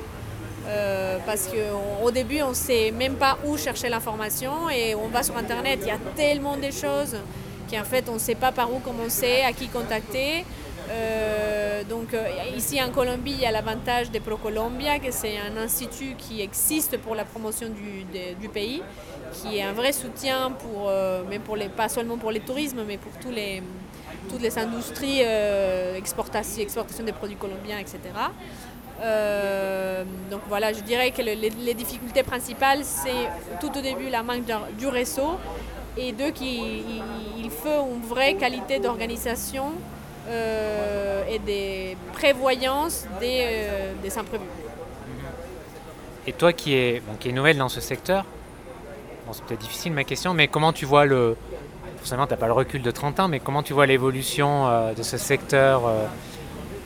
Euh, 0.69 1.19
parce 1.25 1.49
qu'au 1.49 2.11
début, 2.11 2.43
on 2.43 2.51
ne 2.51 2.55
sait 2.55 2.91
même 2.91 3.15
pas 3.15 3.39
où 3.45 3.57
chercher 3.57 3.89
l'information 3.89 4.69
et 4.69 4.95
on 4.95 5.09
va 5.09 5.23
sur 5.23 5.37
Internet, 5.37 5.81
il 5.83 5.89
y 5.89 5.91
a 5.91 5.99
tellement 6.17 6.57
de 6.57 6.71
choses 6.71 7.17
qu'en 7.71 7.85
fait, 7.85 8.09
on 8.09 8.15
ne 8.15 8.19
sait 8.19 8.35
pas 8.35 8.53
par 8.53 8.73
où 8.73 8.79
commencer, 8.81 9.43
à 9.47 9.53
qui 9.53 9.69
contacter. 9.69 10.45
Euh, 10.89 11.83
donc 11.85 12.15
euh, 12.15 12.25
ici 12.57 12.81
en 12.81 12.91
Colombie, 12.91 13.33
il 13.33 13.41
y 13.41 13.47
a 13.47 13.51
l'avantage 13.51 14.11
de 14.11 14.19
ProColombia, 14.19 14.99
que 14.99 15.11
c'est 15.11 15.37
un 15.39 15.57
institut 15.57 16.15
qui 16.17 16.41
existe 16.41 16.97
pour 16.99 17.15
la 17.15 17.25
promotion 17.25 17.69
du, 17.69 18.49
pays, 18.49 18.83
qui 19.33 19.59
est 19.59 19.63
un 19.63 19.73
vrai 19.73 19.93
soutien 19.93 20.53
pour, 20.53 20.91
pour 21.45 21.57
les, 21.57 21.69
pas 21.69 21.89
seulement 21.89 22.19
pour 22.19 22.31
les 22.31 22.41
tourismes, 22.41 22.85
mais 22.87 22.99
pour 22.99 23.13
tous 23.21 23.33
les, 23.33 23.63
toutes 24.29 24.43
les 24.43 24.57
industries, 24.59 25.23
exportation 25.97 27.05
des 27.05 27.13
produits 27.13 27.37
colombiens, 27.37 27.79
etc. 27.79 27.99
Euh, 29.03 30.05
donc 30.31 30.41
voilà, 30.49 30.73
je 30.73 30.81
dirais 30.81 31.11
que 31.11 31.23
les, 31.23 31.75
difficultés 31.75 32.23
principales, 32.23 32.81
c'est 32.83 33.29
tout 33.61 33.77
au 33.77 33.81
début 33.81 34.09
la 34.09 34.23
manque 34.23 34.45
du 34.79 34.87
réseau 34.87 35.39
et 35.97 36.13
deux, 36.13 36.31
qu'il 36.31 37.51
faut 37.51 37.87
une 37.95 38.07
vraie 38.07 38.35
qualité 38.35 38.79
d'organisation 38.79 39.73
euh, 40.29 41.25
et 41.31 41.39
des 41.39 41.97
prévoyances 42.13 43.07
des, 43.21 43.43
euh, 43.43 44.17
imprévus. 44.17 44.45
Et 46.27 46.33
toi 46.33 46.53
qui 46.53 46.75
es, 46.75 47.03
qui 47.21 47.33
nouvelle 47.33 47.59
dans 47.59 47.69
ce 47.69 47.81
secteur, 47.81 48.25
c'est 49.33 49.43
peut-être 49.45 49.61
difficile 49.61 49.93
ma 49.93 50.05
question, 50.05 50.35
mais 50.35 50.49
comment 50.49 50.73
tu 50.73 50.87
vois 50.87 51.05
le... 51.05 51.37
Forcément, 51.99 52.27
tu 52.27 52.33
n'as 52.33 52.37
pas 52.37 52.47
le 52.47 52.53
recul 52.53 52.83
de 52.83 52.91
30 52.91 53.21
ans, 53.21 53.29
mais 53.29 53.41
comment 53.41 53.63
tu 53.63 53.73
vois 53.73 53.87
l'évolution 53.87 54.93
de 54.97 55.03
ce 55.03 55.17
secteur 55.17 55.83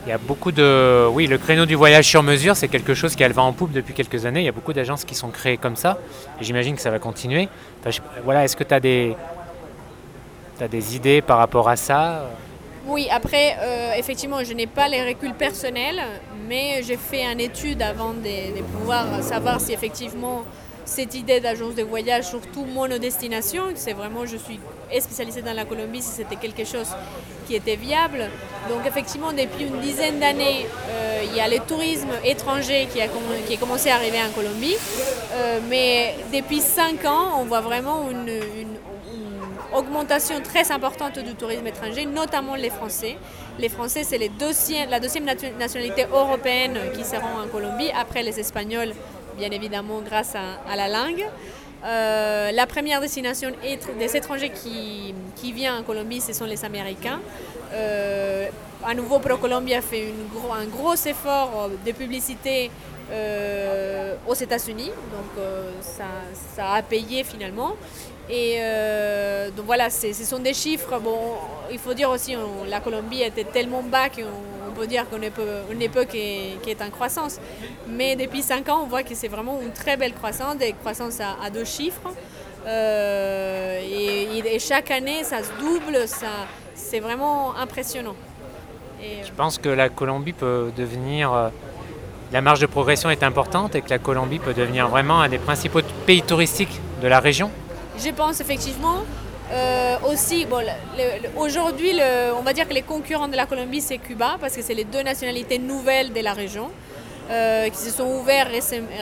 il 0.05 0.09
y 0.09 0.11
a 0.11 0.17
beaucoup 0.17 0.51
de. 0.51 1.07
Oui, 1.11 1.27
le 1.27 1.37
créneau 1.37 1.65
du 1.65 1.75
voyage 1.75 2.07
sur 2.07 2.23
mesure, 2.23 2.55
c'est 2.55 2.67
quelque 2.67 2.93
chose 2.93 3.15
qui 3.15 3.23
a 3.23 3.27
le 3.27 3.33
vent 3.33 3.47
en 3.47 3.53
poupe 3.53 3.71
depuis 3.71 3.93
quelques 3.93 4.25
années. 4.25 4.41
Il 4.41 4.45
y 4.45 4.49
a 4.49 4.53
beaucoup 4.53 4.73
d'agences 4.73 5.05
qui 5.05 5.13
sont 5.13 5.29
créées 5.29 5.57
comme 5.57 5.75
ça. 5.75 5.99
J'imagine 6.39 6.75
que 6.75 6.81
ça 6.81 6.89
va 6.89 6.99
continuer. 6.99 7.49
voilà, 8.23 8.43
est-ce 8.43 8.55
que 8.55 8.63
tu 8.63 8.73
as 8.73 8.79
des. 8.79 9.15
As 10.59 10.67
des 10.67 10.95
idées 10.95 11.21
par 11.21 11.39
rapport 11.39 11.67
à 11.69 11.75
ça? 11.75 12.29
Oui, 12.85 13.07
après, 13.11 13.57
euh, 13.59 13.93
effectivement, 13.97 14.43
je 14.43 14.53
n'ai 14.53 14.67
pas 14.67 14.87
les 14.87 15.01
reculs 15.07 15.33
personnels, 15.33 16.01
mais 16.47 16.81
j'ai 16.83 16.97
fait 16.97 17.23
une 17.23 17.39
étude 17.39 17.81
avant 17.81 18.13
de, 18.13 18.57
de 18.57 18.61
pouvoir 18.61 19.23
savoir 19.23 19.59
si 19.59 19.73
effectivement 19.73 20.43
cette 20.85 21.15
idée 21.15 21.39
d'agence 21.39 21.75
de 21.75 21.83
voyage, 21.83 22.25
surtout 22.25 22.65
monodestination, 22.65 23.63
c'est 23.75 23.93
vraiment, 23.93 24.25
je 24.25 24.37
suis 24.37 24.59
spécialisée 24.99 25.41
dans 25.41 25.53
la 25.53 25.65
Colombie, 25.65 26.01
si 26.01 26.09
c'était 26.09 26.35
quelque 26.35 26.65
chose 26.65 26.89
était 27.55 27.75
viable. 27.75 28.29
Donc 28.69 28.85
effectivement, 28.85 29.31
depuis 29.31 29.65
une 29.65 29.79
dizaine 29.79 30.19
d'années, 30.19 30.65
euh, 30.89 31.23
il 31.25 31.35
y 31.35 31.39
a 31.39 31.47
le 31.47 31.59
tourisme 31.59 32.11
étranger 32.23 32.87
qui 32.91 33.01
a, 33.01 33.07
commencé 33.57 33.89
à 33.89 33.95
arriver 33.95 34.19
en 34.19 34.31
Colombie. 34.31 34.75
Euh, 35.33 35.59
mais 35.69 36.15
depuis 36.33 36.59
cinq 36.59 37.05
ans, 37.05 37.39
on 37.39 37.45
voit 37.45 37.61
vraiment 37.61 38.09
une, 38.09 38.39
augmentation 39.73 40.41
très 40.41 40.69
importante 40.69 41.17
du 41.19 41.33
tourisme 41.33 41.65
étranger, 41.65 42.05
notamment 42.05 42.55
les 42.55 42.69
Français. 42.69 43.15
Les 43.57 43.69
Français, 43.69 44.03
c'est 44.03 44.17
la 44.17 44.99
deuxième 44.99 45.23
nationalité 45.57 46.07
européenne 46.11 46.77
qui 46.93 47.05
seront 47.05 47.39
en 47.41 47.47
Colombie, 47.47 47.89
après 47.97 48.21
les 48.21 48.37
Espagnols 48.37 48.91
bien 49.37 49.51
évidemment 49.51 50.01
grâce 50.01 50.35
à, 50.35 50.75
la 50.75 50.87
langue. 50.87 51.25
Euh, 51.83 52.51
la 52.51 52.67
première 52.67 53.01
destination 53.01 53.49
des 53.97 54.17
étrangers 54.17 54.51
qui, 54.51 55.13
qui 55.35 55.51
vient 55.51 55.79
en 55.79 55.83
Colombie, 55.83 56.21
ce 56.21 56.33
sont 56.33 56.45
les 56.45 56.63
Américains. 56.63 57.19
Euh, 57.73 58.47
à 58.85 58.93
nouveau, 58.93 59.19
ProColombia 59.19 59.79
a 59.79 59.81
fait 59.81 60.13
un 60.53 60.65
gros 60.65 60.93
effort 60.93 61.69
de 61.85 61.91
publicité 61.91 62.69
euh, 63.11 64.15
aux 64.27 64.33
États-Unis, 64.33 64.91
donc 65.11 65.43
ça, 65.81 66.05
ça, 66.55 66.71
a 66.73 66.81
payé 66.81 67.23
finalement. 67.23 67.75
Et 68.29 68.59
donc 69.55 69.65
voilà, 69.65 69.89
ce 69.89 70.13
sont 70.13 70.39
des 70.39 70.53
chiffres. 70.53 70.99
Bon, 70.99 71.35
il 71.71 71.79
faut 71.79 71.93
dire 71.93 72.09
aussi, 72.09 72.33
que 72.33 72.69
la 72.69 72.79
Colombie 72.79 73.23
était 73.23 73.43
tellement 73.43 73.83
bas 73.83 74.09
qu'on 74.09 74.50
on 74.71 74.79
peut 74.79 74.87
dire 74.87 75.07
qu'on 75.09 75.21
est 75.21 75.33
une 75.71 75.81
époque 75.81 76.09
qui 76.09 76.69
est, 76.69 76.81
en 76.81 76.89
croissance. 76.89 77.39
Mais 77.87 78.15
depuis 78.15 78.41
5 78.41 78.67
ans, 78.69 78.81
on 78.83 78.87
voit 78.87 79.03
que 79.03 79.15
c'est 79.15 79.27
vraiment 79.27 79.59
une 79.61 79.71
très 79.71 79.97
belle 79.97 80.13
croissance, 80.13 80.57
des 80.57 80.73
croissances 80.73 81.19
à, 81.19 81.49
deux 81.49 81.65
chiffres. 81.65 82.09
Euh, 82.65 83.81
et, 83.81 84.59
chaque 84.59 84.91
année, 84.91 85.23
ça 85.23 85.39
se 85.43 85.49
double, 85.59 86.07
ça, 86.07 86.47
c'est 86.75 86.99
vraiment 86.99 87.55
impressionnant. 87.55 88.15
Et, 89.01 89.23
tu 89.25 89.31
penses 89.33 89.57
que 89.57 89.69
la 89.69 89.89
Colombie 89.89 90.33
peut 90.33 90.71
devenir... 90.75 91.33
Euh, 91.33 91.49
la 92.31 92.39
marge 92.39 92.61
de 92.61 92.65
progression 92.65 93.09
est 93.09 93.23
importante 93.23 93.75
et 93.75 93.81
que 93.81 93.89
la 93.89 93.99
Colombie 93.99 94.39
peut 94.39 94.53
devenir 94.53 94.87
vraiment 94.87 95.19
un 95.19 95.27
des 95.27 95.37
principaux 95.37 95.81
pays 96.05 96.21
touristiques 96.21 96.79
de 97.01 97.07
la 97.09 97.19
région 97.19 97.51
Je 97.97 98.09
pense 98.11 98.39
effectivement. 98.39 99.03
Euh, 99.51 99.97
aussi, 100.09 100.45
bon, 100.45 100.63
aujourd'hui, 101.37 101.99
on 102.37 102.41
va 102.41 102.53
dire 102.53 102.67
que 102.67 102.73
les 102.73 102.81
concurrents 102.81 103.27
de 103.27 103.35
la 103.35 103.45
Colombie, 103.45 103.81
c'est 103.81 103.97
Cuba, 103.97 104.37
parce 104.39 104.55
que 104.55 104.61
c'est 104.61 104.73
les 104.73 104.85
deux 104.85 105.01
nationalités 105.01 105.59
nouvelles 105.59 106.13
de 106.13 106.21
la 106.21 106.33
région 106.33 106.69
euh, 107.29 107.67
qui 107.69 107.77
se 107.77 107.91
sont 107.91 108.05
ouvertes 108.05 108.49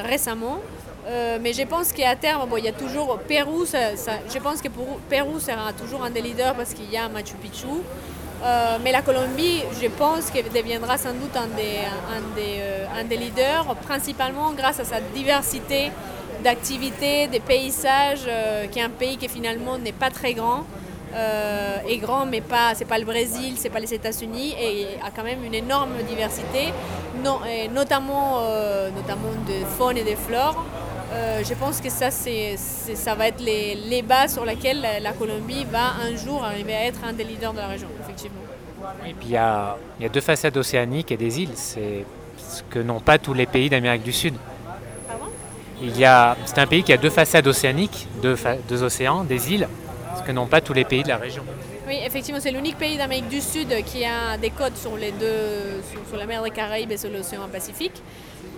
récemment. 0.05 0.59
Euh, 1.07 1.37
mais 1.41 1.53
je 1.53 1.63
pense 1.63 1.91
qu'à 1.91 2.15
terme, 2.15 2.47
bon, 2.49 2.57
il 2.57 2.65
y 2.65 2.67
a 2.67 2.73
toujours 2.73 3.19
Pérou, 3.19 3.65
je 3.65 4.39
pense 4.39 4.61
que 4.61 4.69
pour, 4.69 4.99
Pérou 5.09 5.39
sera 5.39 5.71
toujours 5.73 6.03
un 6.03 6.09
des 6.09 6.21
leaders 6.21 6.55
parce 6.55 6.73
qu'il 6.73 6.91
y 6.91 6.97
a 6.97 7.07
Machu 7.09 7.35
Picchu. 7.41 7.67
mais 8.83 8.91
la 8.91 9.01
Colombie, 9.01 9.61
je 9.81 9.87
pense 9.87 10.31
qu'elle 10.31 10.49
deviendra 10.51 10.97
sans 10.97 11.13
doute 11.13 11.35
un 11.35 13.03
des, 13.03 13.17
leaders, 13.17 13.75
principalement 13.87 14.51
grâce 14.53 14.79
à 14.79 14.83
sa 14.83 14.99
diversité 15.13 15.91
d'activités, 16.43 17.27
des 17.27 17.39
paysages, 17.39 18.25
euh, 18.27 18.67
qui 18.67 18.79
est 18.79 18.83
un 18.83 18.89
pays 18.89 19.17
qui 19.17 19.27
finalement 19.27 19.77
n'est 19.77 19.91
pas 19.91 20.09
très 20.09 20.33
grand. 20.33 20.63
Euh, 21.15 21.77
est 21.87 21.97
grand, 21.97 22.27
mais 22.27 22.39
pas, 22.39 22.75
c'est 22.75 22.85
pas 22.85 22.99
le 22.99 23.05
Brésil, 23.05 23.55
c'est 23.57 23.71
pas 23.71 23.79
les 23.79 23.91
États-Unis, 23.91 24.53
et 24.61 24.85
a 25.03 25.09
quand 25.09 25.23
même 25.23 25.43
une 25.43 25.55
énorme 25.55 25.93
diversité, 26.07 26.71
notamment, 27.73 28.41
euh, 28.41 28.91
notamment 28.91 29.31
de 29.47 29.65
faune 29.65 29.97
et 29.97 30.03
de 30.03 30.15
flore. 30.15 30.63
je 31.43 31.53
pense 31.55 31.81
que 31.81 31.89
ça, 31.89 32.11
c'est, 32.11 32.57
ça 32.57 33.15
va 33.15 33.29
être 33.29 33.41
les, 33.41 33.73
les 33.73 34.03
bases 34.03 34.33
sur 34.33 34.45
lesquelles 34.45 34.85
la, 35.01 35.11
Colombie 35.13 35.65
va 35.65 35.95
un 36.07 36.15
jour 36.15 36.43
arriver 36.43 36.75
à 36.75 36.85
être 36.85 37.03
un 37.03 37.13
des 37.13 37.23
leaders 37.23 37.53
de 37.53 37.57
la 37.57 37.67
région, 37.69 37.87
effectivement. 38.03 38.41
Et 39.07 39.13
puis 39.15 39.29
il 39.29 39.31
y 39.31 39.37
a, 39.37 39.77
y 39.99 40.05
a 40.05 40.09
deux 40.09 40.21
façades 40.21 40.57
océaniques 40.57 41.11
et 41.11 41.17
des 41.17 41.41
îles, 41.41 41.55
c'est 41.55 42.05
ce 42.37 42.61
que 42.69 42.77
n'ont 42.77 42.99
pas 42.99 43.17
tous 43.17 43.33
les 43.33 43.47
pays 43.47 43.71
d'Amérique 43.71 44.03
du 44.03 44.13
Sud. 44.13 44.35
C'est 46.45 46.59
un 46.59 46.67
pays 46.67 46.83
qui 46.83 46.93
a 46.93 46.97
deux 46.97 47.09
façades 47.09 47.47
océaniques, 47.47 48.07
deux, 48.21 48.83
océans, 48.83 49.23
des 49.23 49.53
îles, 49.53 49.67
ce 50.17 50.23
que 50.23 50.31
n'ont 50.31 50.47
pas 50.47 50.61
tous 50.61 50.73
les 50.73 50.85
pays 50.85 51.03
de 51.03 51.09
la 51.09 51.17
région. 51.17 51.43
Oui, 51.87 51.97
effectivement, 52.05 52.39
c'est 52.39 52.51
l'unique 52.51 52.77
pays 52.77 52.97
d'Amérique 52.97 53.29
du 53.29 53.41
Sud 53.41 53.73
qui 53.85 54.05
a 54.05 54.37
des 54.37 54.51
côtes 54.51 54.77
sur 54.77 54.95
les 54.95 55.11
deux, 55.11 55.81
sur, 56.07 56.17
la 56.17 56.25
mer 56.25 56.43
des 56.43 56.51
Caraïbes 56.51 56.91
et 56.91 56.97
sur 56.97 57.09
l'océan 57.09 57.47
Pacifique. 57.51 58.01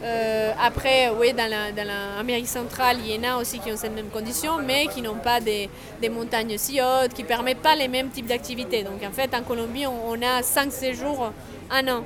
Euh, 0.04 0.52
après, 0.62 1.12
oui, 1.18 1.32
dans 1.32 1.50
l'Amérique 1.50 2.48
centrale, 2.48 2.98
il 3.06 3.16
y 3.16 3.20
en 3.20 3.36
a 3.36 3.40
aussi 3.40 3.60
qui 3.60 3.72
ont 3.72 3.78
ces 3.78 3.90
mêmes 3.90 4.10
conditions, 4.10 4.58
mais 4.66 4.88
qui 4.88 5.02
n'ont 5.02 5.16
pas 5.16 5.40
des, 5.40 5.70
montagnes 6.10 6.58
si 6.58 6.82
hautes, 6.82 7.14
qui 7.14 7.24
ne 7.24 7.28
permettent 7.28 7.62
pas 7.62 7.76
les 7.76 7.88
mêmes 7.88 8.10
types 8.10 8.26
d'activités. 8.26 8.84
Donc 8.84 9.02
en 9.08 9.12
fait, 9.12 9.34
en 9.34 9.44
Colombie, 9.44 9.86
on, 9.86 10.22
a 10.22 10.42
cinq 10.42 10.72
séjours 10.72 11.32
un 11.70 11.88
an. 11.88 12.04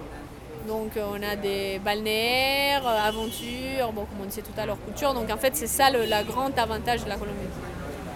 Donc 0.67 0.91
on 0.97 1.21
a 1.21 1.35
des 1.35 1.79
balnéaires, 1.83 2.87
aventures, 2.87 3.91
bon, 3.93 4.05
comme 4.05 4.21
on 4.23 4.25
disait 4.25 4.41
tout 4.41 4.59
à 4.59 4.65
l'heure, 4.65 4.77
culture. 4.85 5.13
Donc 5.13 5.29
en 5.31 5.37
fait, 5.37 5.55
c'est 5.55 5.67
ça 5.67 5.89
le 5.89 6.05
grand 6.25 6.57
avantage 6.57 7.03
de 7.03 7.09
la 7.09 7.15
Colombie. 7.15 7.47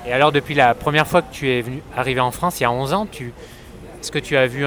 Et 0.06 0.14
alors, 0.14 0.32
depuis 0.32 0.56
la 0.56 0.74
première 0.74 1.08
fois 1.08 1.22
que 1.22 1.32
tu 1.32 1.50
es 1.50 1.62
venu, 1.62 1.82
arrivé 1.96 2.20
en 2.20 2.32
France, 2.32 2.60
il 2.60 2.64
y 2.64 2.66
a 2.66 2.72
11 2.72 2.94
ans, 2.94 3.06
tu, 3.06 3.34
est-ce 4.00 4.12
que 4.12 4.20
tu 4.20 4.38
as 4.38 4.48
vu 4.48 4.66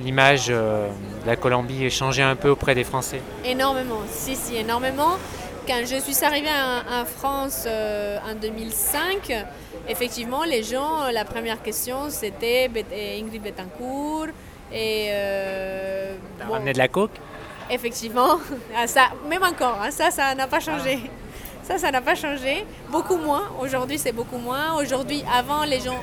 l'image 0.00 0.46
euh, 0.50 0.88
de 1.22 1.26
la 1.26 1.36
Colombie 1.36 1.90
changer 1.90 2.22
un 2.22 2.36
peu 2.36 2.50
auprès 2.50 2.74
des 2.74 2.84
Français? 2.84 3.20
Énormément, 3.44 4.00
si, 4.08 4.36
si, 4.36 4.56
énormément. 4.56 5.16
Quand 5.66 5.80
je 5.84 5.96
suis 5.96 6.24
arrivée 6.24 6.48
en, 6.48 7.04
France 7.04 7.64
euh, 7.66 8.18
en 8.18 8.36
2005, 8.36 9.32
effectivement, 9.88 10.44
les 10.44 10.62
gens, 10.62 11.10
la 11.12 11.24
première 11.24 11.60
question, 11.60 12.08
c'était 12.08 12.70
Ingrid 13.20 13.42
Betancourt. 13.42 14.28
Et. 14.72 15.08
Euh, 15.10 16.14
bon, 16.46 16.64
de 16.64 16.76
la 16.76 16.88
coke 16.88 17.12
Effectivement, 17.70 18.38
ah, 18.76 18.86
ça, 18.86 19.08
même 19.28 19.42
encore, 19.42 19.80
hein, 19.82 19.90
ça, 19.90 20.10
ça 20.10 20.34
n'a 20.34 20.46
pas 20.46 20.60
changé. 20.60 21.00
Ça, 21.64 21.78
ça 21.78 21.90
n'a 21.90 22.00
pas 22.00 22.14
changé. 22.14 22.64
Beaucoup 22.90 23.16
moins. 23.16 23.42
Aujourd'hui, 23.60 23.98
c'est 23.98 24.12
beaucoup 24.12 24.38
moins. 24.38 24.80
Aujourd'hui, 24.80 25.24
avant, 25.32 25.64
les 25.64 25.80
gens, 25.80 25.98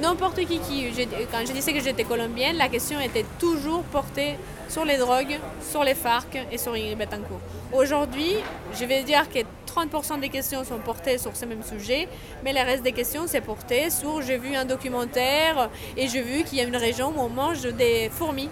n'importe 0.00 0.36
qui 0.46 0.58
qui, 0.58 0.90
quand 1.30 1.44
je 1.46 1.52
disais 1.52 1.74
que 1.74 1.80
j'étais 1.80 2.04
colombienne, 2.04 2.56
la 2.56 2.68
question 2.68 2.98
était 3.00 3.26
toujours 3.38 3.82
portée 3.82 4.36
sur 4.68 4.84
les 4.84 4.96
drogues, 4.96 5.38
sur 5.60 5.84
les 5.84 5.94
FARC 5.94 6.38
et 6.50 6.58
sur 6.58 6.72
Ingrid 6.72 6.98
Betancourt. 6.98 7.40
Aujourd'hui, 7.72 8.34
je 8.78 8.84
vais 8.84 9.02
dire 9.02 9.28
que 9.28 9.40
30% 9.66 10.20
des 10.20 10.28
questions 10.28 10.64
sont 10.64 10.78
portées 10.78 11.18
sur 11.18 11.36
ce 11.36 11.44
même 11.44 11.62
sujet, 11.62 12.08
mais 12.44 12.52
le 12.52 12.60
reste 12.60 12.82
des 12.82 12.92
questions, 12.92 13.26
c'est 13.26 13.40
porté 13.40 13.90
sur 13.90 14.22
j'ai 14.22 14.38
vu 14.38 14.54
un 14.56 14.64
documentaire 14.64 15.68
et 15.96 16.08
j'ai 16.08 16.22
vu 16.22 16.44
qu'il 16.44 16.58
y 16.58 16.60
a 16.60 16.64
une 16.64 16.76
région 16.76 17.12
où 17.16 17.20
on 17.20 17.28
mange 17.28 17.62
des 17.62 18.10
fourmis 18.10 18.48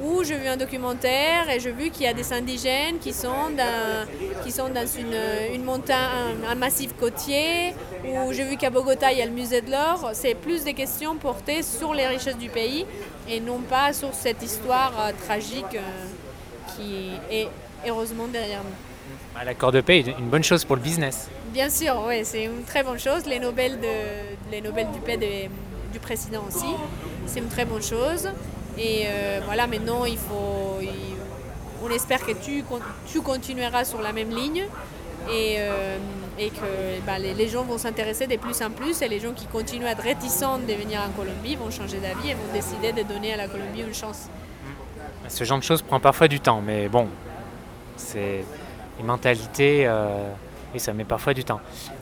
où 0.00 0.24
j'ai 0.24 0.36
vu 0.36 0.46
un 0.46 0.56
documentaire 0.56 1.50
et 1.50 1.60
j'ai 1.60 1.72
vu 1.72 1.90
qu'il 1.90 2.04
y 2.04 2.06
a 2.06 2.14
des 2.14 2.32
indigènes 2.32 2.98
qui 2.98 3.12
sont 3.12 3.50
dans, 3.56 4.42
qui 4.42 4.50
sont 4.50 4.68
dans 4.68 4.86
une, 4.86 5.54
une 5.54 5.64
montagne, 5.64 5.98
un, 6.48 6.54
massif 6.54 6.94
côtier, 6.98 7.74
où 8.04 8.32
j'ai 8.32 8.44
vu 8.44 8.56
qu'à 8.56 8.70
Bogota 8.70 9.12
il 9.12 9.18
y 9.18 9.22
a 9.22 9.26
le 9.26 9.32
musée 9.32 9.60
de 9.60 9.70
l'or. 9.70 10.10
C'est 10.14 10.34
plus 10.34 10.64
des 10.64 10.74
questions 10.74 11.16
portées 11.16 11.62
sur 11.62 11.94
les 11.94 12.06
richesses 12.06 12.38
du 12.38 12.48
pays 12.48 12.86
et 13.28 13.40
non 13.40 13.58
pas 13.58 13.92
sur 13.92 14.14
cette 14.14 14.42
histoire 14.42 14.92
euh, 14.98 15.12
tragique 15.26 15.74
euh, 15.74 15.80
qui 16.76 17.10
est 17.30 17.48
heureusement 17.86 18.26
derrière 18.26 18.62
nous. 18.64 19.44
L'accord 19.44 19.72
de 19.72 19.80
paix 19.80 20.00
est 20.00 20.18
une 20.18 20.28
bonne 20.28 20.44
chose 20.44 20.64
pour 20.64 20.76
le 20.76 20.82
business. 20.82 21.28
Bien 21.52 21.68
sûr, 21.68 22.02
oui, 22.06 22.20
c'est 22.24 22.44
une 22.44 22.64
très 22.64 22.82
bonne 22.82 22.98
chose. 22.98 23.26
Les 23.26 23.38
Nobel, 23.38 23.78
de, 23.80 24.50
les 24.50 24.60
Nobel 24.60 24.86
du 24.92 25.00
paix 25.00 25.18
du 25.92 25.98
président 25.98 26.44
aussi, 26.48 26.72
c'est 27.26 27.40
une 27.40 27.48
très 27.48 27.64
bonne 27.64 27.82
chose. 27.82 28.28
Et 28.78 29.04
euh, 29.06 29.40
voilà, 29.44 29.66
maintenant, 29.66 30.04
il 30.04 30.16
faut, 30.16 30.78
on 31.84 31.90
espère 31.90 32.24
que 32.24 32.32
tu, 32.32 32.64
tu 33.06 33.20
continueras 33.20 33.84
sur 33.84 34.00
la 34.00 34.12
même 34.12 34.30
ligne 34.30 34.64
et, 35.30 35.56
euh, 35.58 35.98
et 36.38 36.50
que 36.50 37.00
bah, 37.06 37.18
les, 37.18 37.48
gens 37.48 37.64
vont 37.64 37.78
s'intéresser 37.78 38.26
de 38.26 38.36
plus 38.36 38.62
en 38.62 38.70
plus 38.70 39.02
et 39.02 39.08
les 39.08 39.20
gens 39.20 39.32
qui 39.32 39.46
continuent 39.46 39.86
à 39.86 39.92
être 39.92 40.02
réticents 40.02 40.58
de 40.58 40.72
venir 40.72 41.00
en 41.00 41.10
Colombie 41.10 41.56
vont 41.56 41.70
changer 41.70 41.98
d'avis 41.98 42.30
et 42.30 42.34
vont 42.34 42.52
décider 42.52 42.92
de 42.92 43.06
donner 43.06 43.34
à 43.34 43.36
la 43.36 43.48
Colombie 43.48 43.82
une 43.82 43.94
chance. 43.94 44.28
Ce 45.28 45.44
genre 45.44 45.58
de 45.58 45.64
choses 45.64 45.82
prend 45.82 46.00
parfois 46.00 46.28
du 46.28 46.40
temps, 46.40 46.60
mais 46.64 46.88
bon, 46.88 47.08
c'est 47.96 48.44
une 48.98 49.06
mentalité 49.06 49.84
euh, 49.86 50.30
et 50.74 50.78
ça 50.78 50.92
met 50.92 51.04
parfois 51.04 51.34
du 51.34 51.44
temps. 51.44 51.60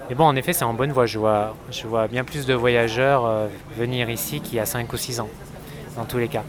Mais 0.09 0.15
bon, 0.15 0.25
en 0.25 0.37
effet, 0.37 0.53
c'est 0.53 0.65
en 0.65 0.75
bonne 0.75 0.93
voie. 0.93 1.07
Je 1.07 1.19
vois, 1.19 1.55
je 1.71 1.87
vois 1.87 2.09
bien 2.09 2.25
plus 2.25 2.47
de 2.47 2.55
voyageurs 2.55 3.49
venir 3.77 4.09
ici 4.11 4.41
qu'il 4.41 4.55
y 4.55 4.61
a 4.61 4.67
5 4.67 4.93
ou 4.93 4.97
6 4.97 5.21
ans 5.21 5.29
dans 5.97 6.05
tous 6.05 6.19
les 6.19 6.29
cas. 6.29 6.43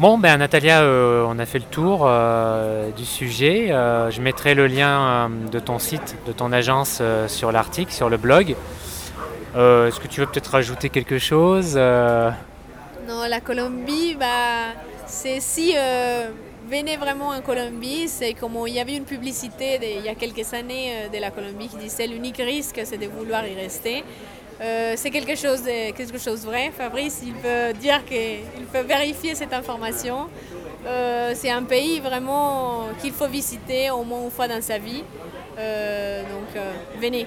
Bon, 0.00 0.16
ben 0.16 0.38
Natalia, 0.38 0.80
euh, 0.80 1.26
on 1.28 1.38
a 1.38 1.44
fait 1.44 1.58
le 1.58 1.66
tour 1.66 2.04
euh, 2.06 2.90
du 2.92 3.04
sujet. 3.04 3.70
Euh, 3.70 4.10
je 4.10 4.22
mettrai 4.22 4.54
le 4.54 4.66
lien 4.66 5.30
de 5.52 5.58
ton 5.58 5.78
site, 5.78 6.16
de 6.26 6.32
ton 6.32 6.52
agence 6.52 7.02
sur 7.26 7.52
l'article, 7.52 7.92
sur 7.92 8.08
le 8.08 8.16
blog. 8.16 8.56
Est-ce 9.54 10.00
que 10.00 10.08
tu 10.08 10.20
veux 10.20 10.26
peut-être 10.26 10.52
rajouter 10.52 10.88
quelque 10.88 11.18
chose 11.18 11.76
Non, 11.76 13.28
la 13.28 13.40
Colombie, 13.44 14.16
bah, 14.18 14.72
c'est 15.06 15.40
si 15.40 15.74
venez 16.70 16.96
vraiment 16.96 17.28
en 17.28 17.42
Colombie, 17.42 18.08
c'est 18.08 18.32
comme 18.32 18.52
il 18.66 18.72
y 18.72 18.80
avait 18.80 18.96
une 18.96 19.04
publicité 19.04 19.78
il 19.82 20.02
y 20.02 20.08
a 20.08 20.14
quelques 20.14 20.54
années 20.54 21.10
de 21.12 21.18
la 21.18 21.30
Colombie 21.30 21.68
qui 21.68 21.76
disait 21.76 22.06
l'unique 22.06 22.38
risque 22.38 22.80
c'est 22.84 22.96
de 22.96 23.06
vouloir 23.06 23.46
y 23.46 23.54
rester. 23.54 24.02
Euh, 24.60 24.92
c'est 24.96 25.10
quelque 25.10 25.36
chose 25.36 25.62
de 25.62 25.92
quelque 25.92 26.18
chose 26.18 26.44
vrai. 26.44 26.70
Fabrice, 26.76 27.20
il 27.24 27.32
peut 27.32 27.72
dire 27.80 28.04
qu'il 28.04 28.66
peut 28.72 28.82
vérifier 28.82 29.34
cette 29.34 29.54
information. 29.54 30.28
Euh, 30.86 31.32
c'est 31.34 31.50
un 31.50 31.62
pays 31.62 32.00
vraiment 32.00 32.88
qu'il 33.00 33.12
faut 33.12 33.26
visiter 33.26 33.90
au 33.90 34.02
moins 34.04 34.22
une 34.24 34.30
fois 34.30 34.48
dans 34.48 34.60
sa 34.60 34.76
vie. 34.78 35.02
Euh, 35.58 36.22
donc 36.22 36.62
venez. 37.00 37.26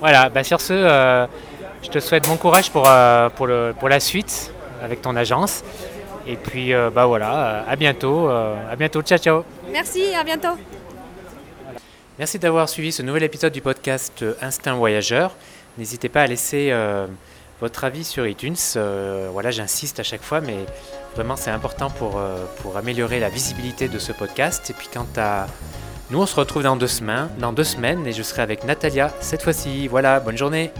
Voilà, 0.00 0.28
bah 0.28 0.44
sur 0.44 0.60
ce, 0.60 1.26
je 1.82 1.88
te 1.88 1.98
souhaite 1.98 2.26
bon 2.26 2.36
courage 2.36 2.70
pour, 2.70 2.88
pour, 3.36 3.46
le, 3.46 3.74
pour 3.78 3.88
la 3.88 4.00
suite 4.00 4.52
avec 4.82 5.02
ton 5.02 5.14
agence. 5.14 5.62
Et 6.26 6.36
puis 6.36 6.72
bah 6.94 7.04
voilà, 7.06 7.64
à 7.68 7.76
bientôt. 7.76 8.28
à 8.28 8.76
bientôt. 8.78 9.02
Ciao 9.02 9.18
ciao. 9.18 9.44
Merci, 9.70 10.14
à 10.14 10.24
bientôt. 10.24 10.56
Merci 12.18 12.38
d'avoir 12.38 12.68
suivi 12.68 12.92
ce 12.92 13.02
nouvel 13.02 13.24
épisode 13.24 13.52
du 13.52 13.60
podcast 13.60 14.24
Instinct 14.40 14.74
Voyageur. 14.74 15.34
N'hésitez 15.78 16.08
pas 16.08 16.22
à 16.22 16.26
laisser 16.26 16.70
euh, 16.72 17.06
votre 17.60 17.84
avis 17.84 18.04
sur 18.04 18.26
iTunes. 18.26 18.56
Euh, 18.74 19.28
voilà, 19.32 19.52
j'insiste 19.52 20.00
à 20.00 20.02
chaque 20.02 20.22
fois, 20.22 20.40
mais 20.40 20.66
vraiment 21.14 21.36
c'est 21.36 21.52
important 21.52 21.88
pour, 21.88 22.18
euh, 22.18 22.44
pour 22.62 22.76
améliorer 22.76 23.20
la 23.20 23.28
visibilité 23.28 23.88
de 23.88 24.00
ce 24.00 24.10
podcast. 24.10 24.68
Et 24.70 24.72
puis 24.72 24.88
quant 24.92 25.06
à 25.16 25.46
nous, 26.10 26.20
on 26.20 26.26
se 26.26 26.34
retrouve 26.34 26.64
dans 26.64 26.76
deux 26.76 26.88
semaines 26.88 28.06
et 28.06 28.12
je 28.12 28.22
serai 28.24 28.42
avec 28.42 28.64
Natalia 28.64 29.12
cette 29.20 29.42
fois-ci. 29.42 29.86
Voilà, 29.86 30.18
bonne 30.18 30.36
journée. 30.36 30.72